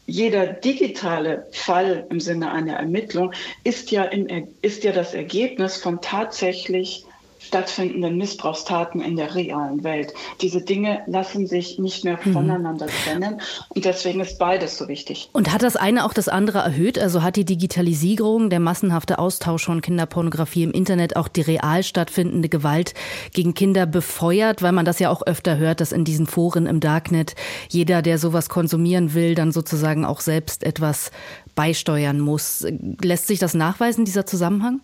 jeder 0.07 0.47
digitale 0.47 1.47
Fall 1.53 2.07
im 2.11 2.21
Sinne 2.21 2.51
einer 2.51 2.77
Ermittlung 2.77 3.33
ist 3.65 3.91
ja, 3.91 4.05
im, 4.05 4.49
ist 4.63 4.83
ja 4.83 4.93
das 4.93 5.13
Ergebnis 5.13 5.77
von 5.77 6.01
tatsächlich 6.01 7.05
stattfindenden 7.41 8.17
Missbrauchstaten 8.17 9.01
in 9.01 9.17
der 9.17 9.35
realen 9.35 9.83
Welt. 9.83 10.13
Diese 10.41 10.61
Dinge 10.61 11.03
lassen 11.07 11.47
sich 11.47 11.79
nicht 11.79 12.05
mehr 12.05 12.19
mhm. 12.23 12.33
voneinander 12.33 12.87
trennen 12.87 13.41
und 13.71 13.85
deswegen 13.85 14.21
ist 14.21 14.39
beides 14.39 14.77
so 14.77 14.89
wichtig. 14.89 15.31
Und 15.33 15.53
hat 15.53 15.63
das 15.63 15.77
eine 15.77 16.05
auch 16.05 16.13
das 16.13 16.29
andere 16.29 16.59
erhöht? 16.59 16.99
Also 16.99 17.23
hat 17.23 17.37
die 17.37 17.45
Digitalisierung, 17.45 18.51
der 18.51 18.61
massenhafte 18.61 19.19
Austausch 19.19 19.65
von 19.65 19.81
Kinderpornografie 19.81 20.63
im 20.63 20.73
Internet 20.73 21.17
auch 21.17 21.29
die 21.29 21.41
real 21.41 21.83
stattfindende 21.83 22.49
Gewalt 22.49 22.95
gegen 23.33 23.55
Kinder 23.55 23.87
befeuert, 23.87 24.63
weil 24.63 24.73
man 24.73 24.85
das 24.85 24.99
ja 24.99 25.11
auch 25.11 25.23
öfter 25.27 25.57
hört, 25.57 25.81
dass 25.81 25.93
in 25.93 26.05
diesen 26.05 26.27
Foren 26.27 26.67
im 26.67 26.81
Darknet 26.81 27.35
jeder, 27.69 28.03
der 28.03 28.19
sowas 28.19 28.49
konsumieren 28.49 29.15
will, 29.15 29.35
dann 29.35 29.51
sozusagen 29.53 30.05
auch 30.05 30.21
selbst 30.21 30.63
etwas 30.63 31.11
beisteuern 31.55 32.21
muss. 32.21 32.67
Lässt 33.03 33.27
sich 33.27 33.39
das 33.39 33.55
nachweisen, 33.55 34.05
dieser 34.05 34.27
Zusammenhang? 34.27 34.81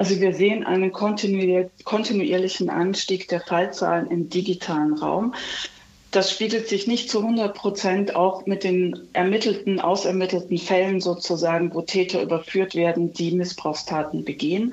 Also 0.00 0.18
wir 0.18 0.32
sehen 0.32 0.64
einen 0.64 0.92
kontinuierlichen 0.92 2.70
Anstieg 2.70 3.28
der 3.28 3.42
Fallzahlen 3.42 4.10
im 4.10 4.30
digitalen 4.30 4.94
Raum. 4.94 5.34
Das 6.10 6.30
spiegelt 6.30 6.68
sich 6.68 6.86
nicht 6.86 7.10
zu 7.10 7.18
100 7.18 7.54
Prozent 7.54 8.16
auch 8.16 8.46
mit 8.46 8.64
den 8.64 8.98
ermittelten, 9.12 9.78
ausermittelten 9.78 10.56
Fällen 10.56 11.02
sozusagen, 11.02 11.74
wo 11.74 11.82
Täter 11.82 12.22
überführt 12.22 12.74
werden, 12.74 13.12
die 13.12 13.32
Missbrauchstaten 13.32 14.24
begehen. 14.24 14.72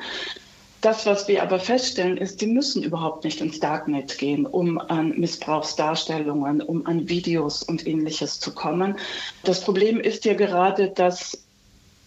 Das, 0.80 1.06
was 1.06 1.28
wir 1.28 1.44
aber 1.44 1.60
feststellen, 1.60 2.16
ist, 2.16 2.40
die 2.40 2.48
müssen 2.48 2.82
überhaupt 2.82 3.26
nicht 3.26 3.42
ins 3.42 3.60
Darknet 3.60 4.18
gehen, 4.18 4.46
um 4.46 4.80
an 4.80 5.10
Missbrauchsdarstellungen, 5.20 6.62
um 6.62 6.86
an 6.86 7.10
Videos 7.10 7.64
und 7.64 7.86
ähnliches 7.86 8.40
zu 8.40 8.54
kommen. 8.54 8.98
Das 9.44 9.60
Problem 9.60 10.00
ist 10.00 10.24
ja 10.24 10.36
gerade, 10.36 10.88
dass 10.88 11.44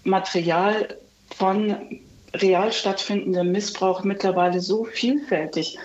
Material 0.05 0.97
von 1.37 2.01
real 2.35 2.73
stattfindender 2.73 3.45
Missbrauch 3.45 4.05
mittlerweile 4.05 4.61
so 4.61 4.85
vielfältig 4.85 5.79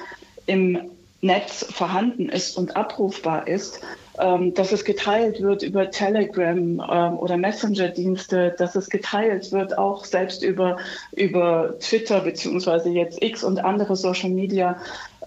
im 0.45 0.91
Netz 1.21 1.65
vorhanden 1.71 2.29
ist 2.29 2.57
und 2.57 2.75
abrufbar 2.75 3.47
ist, 3.47 3.81
ähm, 4.19 4.53
dass 4.53 4.71
es 4.71 4.85
geteilt 4.85 5.41
wird 5.41 5.63
über 5.63 5.89
Telegram 5.89 6.57
ähm, 6.57 7.17
oder 7.17 7.35
Messenger-Dienste, 7.37 8.55
dass 8.57 8.75
es 8.75 8.89
geteilt 8.89 9.51
wird 9.51 9.77
auch 9.77 10.05
selbst 10.05 10.43
über, 10.43 10.77
über 11.13 11.75
Twitter 11.79 12.21
beziehungsweise 12.21 12.89
jetzt 12.89 13.21
X 13.23 13.43
und 13.43 13.59
andere 13.59 13.95
Social-Media 13.95 14.77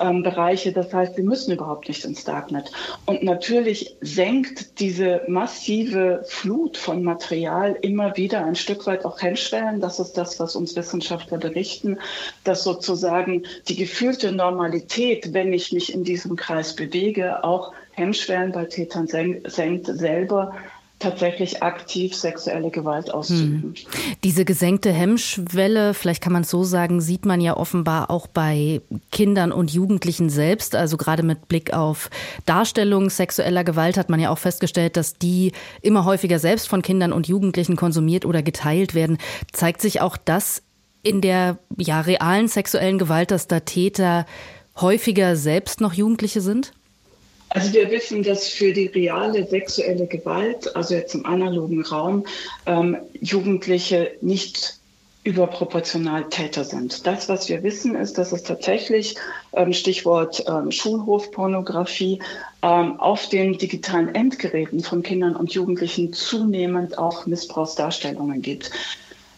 ähm, 0.01 0.23
Bereiche. 0.23 0.73
Das 0.73 0.93
heißt, 0.93 1.17
sie 1.17 1.23
müssen 1.23 1.53
überhaupt 1.53 1.89
nicht 1.89 2.05
ins 2.05 2.25
Darknet. 2.25 2.71
Und 3.07 3.23
natürlich 3.23 3.97
senkt 4.01 4.81
diese 4.81 5.23
massive 5.29 6.25
Flut 6.27 6.77
von 6.77 7.03
Material 7.03 7.77
immer 7.83 8.17
wieder 8.17 8.45
ein 8.45 8.57
Stück 8.57 8.87
weit 8.87 9.05
auch 9.05 9.21
Hemmschwellen. 9.21 9.81
Das 9.81 9.99
ist 9.99 10.13
das, 10.13 10.39
was 10.41 10.57
uns 10.57 10.77
Wissenschaftler 10.77 11.39
berichten, 11.39 11.99
dass 12.45 12.65
sozusagen 12.65 13.45
die 13.69 13.77
gefühlte 13.77 14.33
Normalität, 14.33 15.33
wenn 15.35 15.53
ich 15.53 15.73
mich 15.73 15.93
in 15.93 16.05
diesem 16.05 16.37
Kreis 16.37 16.75
bewege, 16.75 17.45
auch 17.45 17.73
Hemmschwellen 17.93 18.53
bei 18.53 18.65
Tätern 18.65 19.09
senkt 19.09 19.87
selber 19.87 20.55
tatsächlich 20.99 21.63
aktiv 21.63 22.15
sexuelle 22.15 22.71
Gewalt 22.71 23.13
auszuüben. 23.15 23.75
Hm. 23.77 24.17
Diese 24.25 24.45
gesenkte 24.45 24.91
Hemmschwelle, 24.91 25.95
vielleicht 25.95 26.23
kann 26.23 26.33
man 26.33 26.43
es 26.43 26.51
so 26.51 26.65
sagen, 26.65 27.01
sieht 27.01 27.25
man 27.25 27.41
ja 27.41 27.57
offenbar 27.57 28.11
auch 28.11 28.27
bei 28.27 28.81
Kindern 29.13 29.53
und 29.53 29.71
Jugendlichen 29.71 30.29
selbst. 30.29 30.75
Also 30.75 30.97
gerade 30.97 31.23
mit 31.23 31.47
Blick 31.47 31.73
auf 31.73 32.11
Darstellung 32.47 33.11
sexueller 33.11 33.63
Gewalt 33.63 33.97
hat 33.97 34.11
man 34.11 34.19
ja 34.19 34.31
auch 34.31 34.39
festgestellt, 34.39 34.97
dass 34.97 35.15
die 35.15 35.53
immer 35.83 36.05
häufiger 36.05 36.41
selbst 36.41 36.69
von 36.69 36.83
Kindern 36.83 37.13
und 37.13 37.29
Jugendlichen 37.29 37.77
konsumiert 37.77 38.25
oder 38.25 38.43
geteilt 38.43 38.95
werden. 38.95 39.19
Zeigt 39.53 39.81
sich 39.81 40.01
auch 40.01 40.17
das 40.17 40.63
in 41.05 41.21
der 41.21 41.59
ja, 41.77 42.01
realen 42.01 42.49
sexuellen 42.49 42.99
Gewalt, 42.99 43.31
dass 43.31 43.47
da 43.47 43.61
Täter 43.61 44.27
häufiger 44.77 45.37
selbst 45.37 45.81
noch 45.81 45.93
Jugendliche 45.93 46.41
sind? 46.41 46.73
Also 47.51 47.73
wir 47.73 47.91
wissen, 47.91 48.23
dass 48.23 48.49
für 48.49 48.73
die 48.73 48.87
reale 48.87 49.47
sexuelle 49.47 50.07
Gewalt, 50.07 50.75
also 50.77 50.95
jetzt 50.95 51.15
im 51.15 51.25
analogen 51.25 51.83
Raum, 51.83 52.27
ähm, 52.67 52.97
Jugendliche 53.21 54.13
nicht 54.21 54.79
überproportional 55.25 56.29
Täter 56.31 56.65
sind. 56.65 57.07
Das, 57.07 57.29
was 57.29 57.49
wir 57.49 57.63
wissen, 57.63 57.95
ist, 57.95 58.19
dass 58.19 58.33
es 58.33 58.45
tatsächlich, 58.45 59.17
ähm, 59.53 59.73
Stichwort 59.73 60.45
ähm, 60.49 60.71
Schulhofpornografie, 60.71 62.21
ähm, 62.63 62.99
auf 62.99 63.29
den 63.29 63.59
digitalen 63.59 64.15
Endgeräten 64.15 64.83
von 64.83 65.03
Kindern 65.03 65.37
und 65.37 65.53
Jugendlichen 65.53 66.13
zunehmend 66.13 66.99
auch 66.99 67.27
Missbrauchsdarstellungen 67.27 68.41
gibt. 68.43 68.71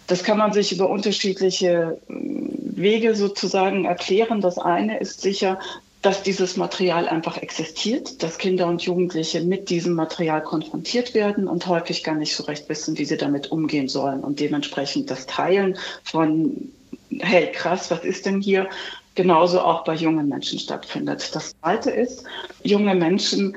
Das 0.07 0.23
kann 0.23 0.39
man 0.39 0.53
sich 0.53 0.73
über 0.73 0.89
unterschiedliche 0.91 1.99
ähm, 2.09 2.51
Wege 2.61 3.15
sozusagen 3.15 3.85
erklären. 3.85 4.41
Das 4.41 4.59
eine 4.59 5.01
ist 5.01 5.21
sicher, 5.21 5.59
dass 6.03 6.23
dieses 6.23 6.57
Material 6.57 7.09
einfach 7.09 7.37
existiert, 7.37 8.23
dass 8.23 8.39
Kinder 8.39 8.67
und 8.67 8.83
Jugendliche 8.83 9.43
mit 9.43 9.69
diesem 9.69 9.95
Material 9.95 10.43
konfrontiert 10.43 11.15
werden 11.15 11.47
und 11.47 11.67
häufig 11.67 12.03
gar 12.03 12.15
nicht 12.15 12.35
so 12.35 12.45
recht 12.45 12.69
wissen, 12.69 12.97
wie 12.97 13.05
sie 13.05 13.19
damit 13.19 13.53
umgehen 13.53 13.89
sollen 13.89 14.21
und 14.21 14.41
dementsprechend 14.41 15.11
das 15.11 15.27
Teilen 15.27 15.77
von, 16.03 16.73
hey, 17.11 17.53
krass, 17.53 17.91
was 17.91 18.05
ist 18.05 18.25
denn 18.25 18.41
hier, 18.41 18.69
genauso 19.15 19.61
auch 19.61 19.85
bei 19.85 19.95
jungen 19.95 20.29
Menschen 20.29 20.59
stattfindet. 20.59 21.35
Das 21.35 21.53
Zweite 21.61 21.91
ist, 21.91 22.25
junge 22.63 22.95
Menschen 22.95 23.57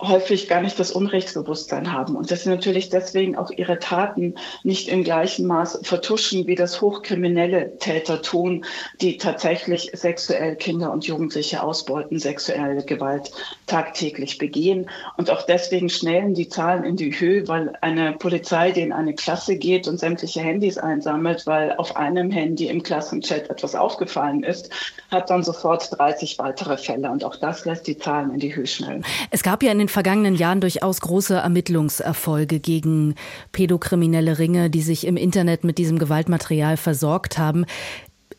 häufig 0.00 0.48
gar 0.48 0.60
nicht 0.60 0.78
das 0.78 0.92
Unrechtsbewusstsein 0.92 1.92
haben 1.92 2.14
und 2.14 2.30
dass 2.30 2.44
sie 2.44 2.50
natürlich 2.50 2.88
deswegen 2.88 3.36
auch 3.36 3.50
ihre 3.50 3.80
Taten 3.80 4.34
nicht 4.62 4.88
im 4.88 5.02
gleichen 5.02 5.46
Maß 5.46 5.80
vertuschen, 5.82 6.46
wie 6.46 6.54
das 6.54 6.80
hochkriminelle 6.80 7.78
Täter 7.78 8.22
tun, 8.22 8.64
die 9.00 9.16
tatsächlich 9.16 9.90
sexuell 9.94 10.54
Kinder 10.54 10.92
und 10.92 11.06
Jugendliche 11.06 11.62
ausbeuten, 11.62 12.20
sexuelle 12.20 12.84
Gewalt 12.84 13.32
tagtäglich 13.66 14.38
begehen. 14.38 14.88
Und 15.16 15.30
auch 15.30 15.42
deswegen 15.42 15.88
schnellen 15.88 16.34
die 16.34 16.48
Zahlen 16.48 16.84
in 16.84 16.96
die 16.96 17.10
Höhe, 17.10 17.48
weil 17.48 17.72
eine 17.80 18.12
Polizei, 18.12 18.70
die 18.70 18.82
in 18.82 18.92
eine 18.92 19.14
Klasse 19.14 19.56
geht 19.56 19.88
und 19.88 19.98
sämtliche 19.98 20.40
Handys 20.40 20.78
einsammelt, 20.78 21.46
weil 21.46 21.74
auf 21.76 21.96
einem 21.96 22.30
Handy 22.30 22.68
im 22.68 22.84
Klassenchat 22.84 23.50
etwas 23.50 23.74
aufgefallen 23.74 24.44
ist, 24.44 24.70
hat 25.10 25.28
dann 25.30 25.42
sofort 25.42 25.98
30 25.98 26.38
weitere 26.38 26.76
Fälle. 26.76 27.10
Und 27.10 27.24
auch 27.24 27.36
das 27.36 27.64
lässt 27.64 27.88
die 27.88 27.98
Zahlen 27.98 28.32
in 28.32 28.38
die 28.38 28.54
Höhe 28.54 28.66
schnellen. 28.66 29.04
Es 29.30 29.42
gab 29.42 29.62
ja 29.62 29.72
in 29.72 29.78
den 29.78 29.87
den 29.88 29.92
vergangenen 29.92 30.34
Jahren 30.34 30.60
durchaus 30.60 31.00
große 31.00 31.34
Ermittlungserfolge 31.34 32.60
gegen 32.60 33.14
pädokriminelle 33.52 34.38
Ringe, 34.38 34.68
die 34.68 34.82
sich 34.82 35.06
im 35.06 35.16
Internet 35.16 35.64
mit 35.64 35.78
diesem 35.78 35.98
Gewaltmaterial 35.98 36.76
versorgt 36.76 37.38
haben. 37.38 37.64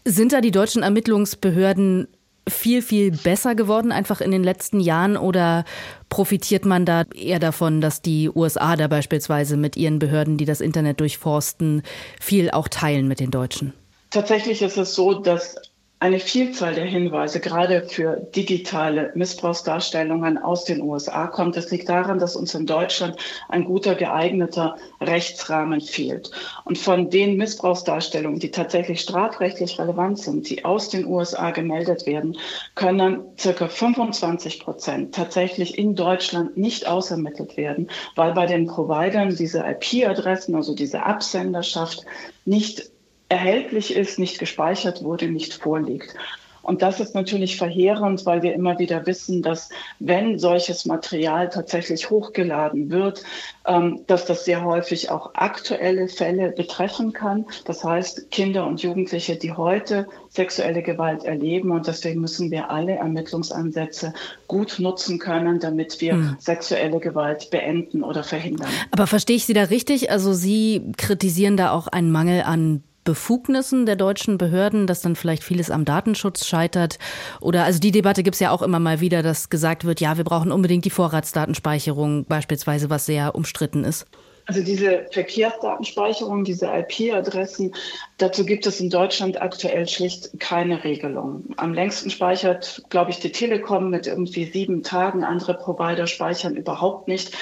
Sind 0.05 0.31
da 0.31 0.41
die 0.41 0.51
deutschen 0.51 0.83
Ermittlungsbehörden 0.83 2.07
viel, 2.47 2.81
viel 2.81 3.11
besser 3.11 3.55
geworden, 3.55 3.91
einfach 3.91 4.21
in 4.21 4.31
den 4.31 4.43
letzten 4.43 4.79
Jahren? 4.79 5.17
Oder 5.17 5.65
profitiert 6.09 6.65
man 6.65 6.85
da 6.85 7.03
eher 7.15 7.39
davon, 7.39 7.81
dass 7.81 8.01
die 8.01 8.29
USA 8.29 8.75
da 8.75 8.87
beispielsweise 8.87 9.57
mit 9.57 9.75
ihren 9.75 9.99
Behörden, 9.99 10.37
die 10.37 10.45
das 10.45 10.61
Internet 10.61 10.99
durchforsten, 10.99 11.81
viel 12.19 12.51
auch 12.51 12.67
teilen 12.67 13.07
mit 13.07 13.19
den 13.19 13.31
Deutschen? 13.31 13.73
Tatsächlich 14.11 14.61
ist 14.61 14.77
es 14.77 14.95
so, 14.95 15.15
dass 15.15 15.55
eine 16.01 16.19
Vielzahl 16.19 16.75
der 16.75 16.85
Hinweise, 16.85 17.41
gerade 17.41 17.81
für 17.81 18.15
digitale 18.33 19.11
Missbrauchsdarstellungen 19.15 20.37
aus 20.37 20.63
den 20.63 20.81
USA 20.81 21.27
kommt. 21.27 21.57
Das 21.57 21.71
liegt 21.71 21.89
daran, 21.89 22.19
dass 22.19 22.37
uns 22.37 22.55
in 22.55 22.65
Deutschland 22.65 23.17
ein 23.49 23.65
guter, 23.65 23.95
geeigneter 23.95 24.77
Rechtsrahmen 25.01 25.81
fehlt. 25.81 26.31
Und 26.63 26.77
von 26.77 27.09
den 27.09 27.35
Missbrauchsdarstellungen, 27.35 28.39
die 28.39 28.51
tatsächlich 28.51 29.01
strafrechtlich 29.01 29.77
relevant 29.77 30.19
sind, 30.19 30.49
die 30.49 30.63
aus 30.63 30.87
den 30.87 31.05
USA 31.05 31.51
gemeldet 31.51 32.05
werden, 32.05 32.37
können 32.75 33.21
circa 33.37 33.67
25 33.67 34.61
Prozent 34.61 35.13
tatsächlich 35.13 35.77
in 35.77 35.95
Deutschland 35.95 36.55
nicht 36.55 36.87
ausermittelt 36.87 37.57
werden, 37.57 37.89
weil 38.15 38.33
bei 38.33 38.45
den 38.45 38.67
Providern 38.67 39.35
diese 39.35 39.65
IP-Adressen, 39.65 40.55
also 40.55 40.73
diese 40.73 41.03
Absenderschaft, 41.03 42.05
nicht 42.45 42.89
erhältlich 43.29 43.95
ist, 43.95 44.19
nicht 44.19 44.39
gespeichert 44.39 45.03
wurde, 45.03 45.27
nicht 45.27 45.53
vorliegt. 45.53 46.15
Und 46.61 46.81
das 46.81 46.99
ist 46.99 47.15
natürlich 47.15 47.57
verheerend, 47.57 48.27
weil 48.27 48.43
wir 48.43 48.53
immer 48.53 48.77
wieder 48.77 49.05
wissen, 49.05 49.41
dass 49.41 49.69
wenn 49.99 50.37
solches 50.37 50.85
Material 50.85 51.49
tatsächlich 51.49 52.09
hochgeladen 52.09 52.91
wird, 52.91 53.23
ähm, 53.65 54.01
dass 54.07 54.25
das 54.25 54.45
sehr 54.45 54.63
häufig 54.63 55.09
auch 55.09 55.33
aktuelle 55.33 56.07
Fälle 56.07 56.51
betreffen 56.51 57.13
kann. 57.13 57.45
Das 57.65 57.83
heißt, 57.83 58.29
Kinder 58.29 58.67
und 58.67 58.83
Jugendliche, 58.83 59.35
die 59.35 59.53
heute 59.53 60.07
sexuelle 60.29 60.83
Gewalt 60.83 61.23
erleben. 61.23 61.71
Und 61.71 61.87
deswegen 61.87 62.21
müssen 62.21 62.51
wir 62.51 62.69
alle 62.69 62.97
Ermittlungsansätze 62.97 64.13
gut 64.47 64.75
nutzen 64.77 65.17
können, 65.17 65.59
damit 65.59 66.01
wir 66.01 66.13
hm. 66.13 66.35
sexuelle 66.39 66.99
Gewalt 66.99 67.49
beenden 67.49 68.03
oder 68.03 68.23
verhindern. 68.23 68.69
Aber 68.91 69.07
verstehe 69.07 69.37
ich 69.37 69.45
Sie 69.45 69.53
da 69.53 69.63
richtig? 69.63 70.11
Also 70.11 70.33
Sie 70.33 70.91
kritisieren 70.97 71.57
da 71.57 71.71
auch 71.71 71.87
einen 71.87 72.11
Mangel 72.11 72.43
an 72.43 72.83
Befugnissen 73.09 73.87
der 73.87 73.95
deutschen 73.95 74.37
Behörden, 74.37 74.85
dass 74.85 75.01
dann 75.01 75.15
vielleicht 75.15 75.43
vieles 75.43 75.71
am 75.71 75.83
Datenschutz 75.83 76.45
scheitert? 76.45 76.99
Oder 77.41 77.63
also 77.63 77.79
die 77.79 77.89
Debatte 77.89 78.21
gibt 78.21 78.35
es 78.35 78.39
ja 78.39 78.51
auch 78.51 78.61
immer 78.61 78.77
mal 78.77 78.99
wieder, 78.99 79.23
dass 79.23 79.49
gesagt 79.49 79.83
wird, 79.83 79.99
ja, 79.99 80.17
wir 80.17 80.23
brauchen 80.23 80.51
unbedingt 80.51 80.85
die 80.85 80.91
Vorratsdatenspeicherung 80.91 82.25
beispielsweise, 82.25 82.91
was 82.91 83.07
sehr 83.07 83.33
umstritten 83.33 83.83
ist. 83.83 84.05
Also 84.45 84.61
diese 84.61 85.07
Verkehrsdatenspeicherung, 85.11 86.43
diese 86.43 86.67
IP-Adressen, 86.67 87.73
dazu 88.19 88.45
gibt 88.45 88.67
es 88.67 88.79
in 88.79 88.91
Deutschland 88.91 89.41
aktuell 89.41 89.87
schlicht 89.87 90.39
keine 90.39 90.83
Regelung. 90.83 91.45
Am 91.57 91.73
längsten 91.73 92.11
speichert, 92.11 92.83
glaube 92.89 93.09
ich, 93.09 93.19
die 93.19 93.31
Telekom 93.31 93.89
mit 93.89 94.05
irgendwie 94.05 94.45
sieben 94.45 94.83
Tagen. 94.83 95.23
Andere 95.23 95.55
Provider 95.55 96.05
speichern 96.05 96.55
überhaupt 96.55 97.07
nicht. 97.07 97.35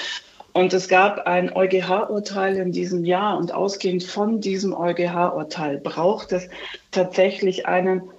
Und 0.58 0.72
es 0.72 0.88
gab 0.88 1.28
ein 1.28 1.54
EuGH-Urteil 1.54 2.56
in 2.56 2.72
diesem 2.72 3.04
Jahr 3.04 3.38
und 3.38 3.54
ausgehend 3.54 4.02
von 4.02 4.40
diesem 4.40 4.74
EuGH-Urteil 4.74 5.78
braucht 5.78 6.32
es 6.32 6.48
tatsächlich 6.90 7.68
einen 7.68 8.10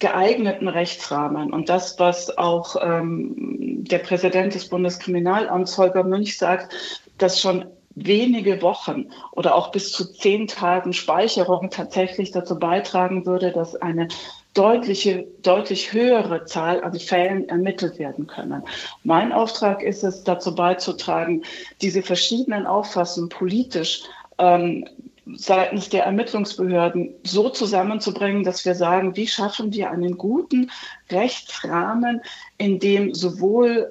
geeigneten 0.00 0.66
Rechtsrahmen. 0.66 1.52
Und 1.52 1.68
das, 1.68 2.00
was 2.00 2.36
auch 2.36 2.74
ähm, 2.82 3.84
der 3.84 4.00
Präsident 4.00 4.56
des 4.56 4.68
Bundeskriminalamts 4.70 5.78
Holger 5.78 6.02
Münch 6.02 6.36
sagt, 6.36 6.74
dass 7.18 7.40
schon 7.40 7.66
wenige 7.94 8.62
Wochen 8.62 9.10
oder 9.32 9.54
auch 9.54 9.70
bis 9.70 9.92
zu 9.92 10.12
zehn 10.12 10.46
Tagen 10.46 10.92
Speicherung 10.92 11.70
tatsächlich 11.70 12.30
dazu 12.32 12.58
beitragen 12.58 13.26
würde, 13.26 13.52
dass 13.52 13.76
eine 13.76 14.08
deutliche, 14.54 15.26
deutlich 15.42 15.92
höhere 15.92 16.44
Zahl 16.44 16.82
an 16.82 16.98
Fällen 16.98 17.48
ermittelt 17.48 17.98
werden 17.98 18.26
können. 18.26 18.62
Mein 19.02 19.32
Auftrag 19.32 19.82
ist 19.82 20.04
es, 20.04 20.22
dazu 20.24 20.54
beizutragen, 20.54 21.42
diese 21.82 22.02
verschiedenen 22.02 22.66
Auffassungen 22.66 23.28
politisch 23.28 24.02
ähm, 24.38 24.86
seitens 25.34 25.88
der 25.88 26.04
Ermittlungsbehörden 26.04 27.14
so 27.24 27.48
zusammenzubringen, 27.48 28.44
dass 28.44 28.64
wir 28.64 28.74
sagen, 28.74 29.16
wie 29.16 29.26
schaffen 29.26 29.72
wir 29.72 29.90
einen 29.90 30.18
guten 30.18 30.70
Rechtsrahmen, 31.10 32.20
in 32.58 32.78
dem 32.78 33.14
sowohl 33.14 33.90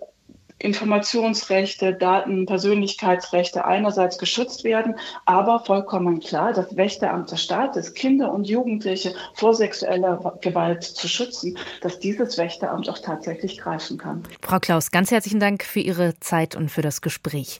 Informationsrechte, 0.63 1.93
Daten, 1.93 2.45
Persönlichkeitsrechte 2.45 3.65
einerseits 3.65 4.17
geschützt 4.17 4.63
werden, 4.63 4.95
aber 5.26 5.60
vollkommen 5.60 6.21
klar, 6.21 6.54
das 6.54 6.78
Wächteramt 6.78 7.32
des 7.32 7.43
Staates, 7.43 7.93
Kinder 7.93 8.32
und 8.32 8.47
Jugendliche 8.47 9.13
vor 9.34 9.54
sexueller 9.54 10.39
Gewalt 10.41 10.84
zu 10.84 11.10
schützen, 11.10 11.58
dass 11.82 11.99
dieses 11.99 12.38
Wächteramt 12.38 12.89
auch 12.89 12.99
tatsächlich 12.99 13.58
greifen 13.58 13.97
kann. 13.97 14.23
Frau 14.41 14.60
Klaus, 14.60 14.91
ganz 14.91 15.12
herzlichen 15.12 15.41
Dank 15.41 15.63
für 15.63 15.82
Ihre 15.82 16.17
Zeit 16.21 16.56
und 16.56 16.69
für 16.69 16.82
das 16.82 17.02
Gespräch. 17.02 17.60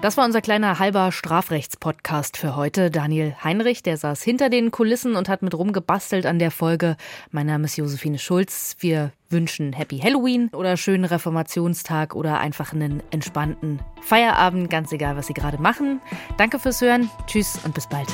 Das 0.00 0.16
war 0.16 0.24
unser 0.24 0.40
kleiner 0.40 0.78
halber 0.78 1.10
Strafrechtspodcast 1.10 2.36
für 2.36 2.54
heute. 2.54 2.88
Daniel 2.88 3.34
Heinrich, 3.42 3.82
der 3.82 3.96
saß 3.96 4.22
hinter 4.22 4.48
den 4.48 4.70
Kulissen 4.70 5.16
und 5.16 5.28
hat 5.28 5.42
mit 5.42 5.54
rumgebastelt 5.54 6.24
an 6.24 6.38
der 6.38 6.52
Folge. 6.52 6.96
Mein 7.32 7.46
Name 7.46 7.64
ist 7.64 7.76
Josephine 7.76 8.20
Schulz. 8.20 8.76
Wir 8.78 9.10
wünschen 9.28 9.72
Happy 9.72 9.98
Halloween 9.98 10.50
oder 10.52 10.76
schönen 10.76 11.04
Reformationstag 11.04 12.14
oder 12.14 12.38
einfach 12.38 12.72
einen 12.72 13.02
entspannten 13.10 13.80
Feierabend, 14.00 14.70
ganz 14.70 14.92
egal, 14.92 15.16
was 15.16 15.26
Sie 15.26 15.34
gerade 15.34 15.60
machen. 15.60 16.00
Danke 16.36 16.60
fürs 16.60 16.80
Hören. 16.80 17.10
Tschüss 17.26 17.58
und 17.64 17.74
bis 17.74 17.88
bald. 17.88 18.08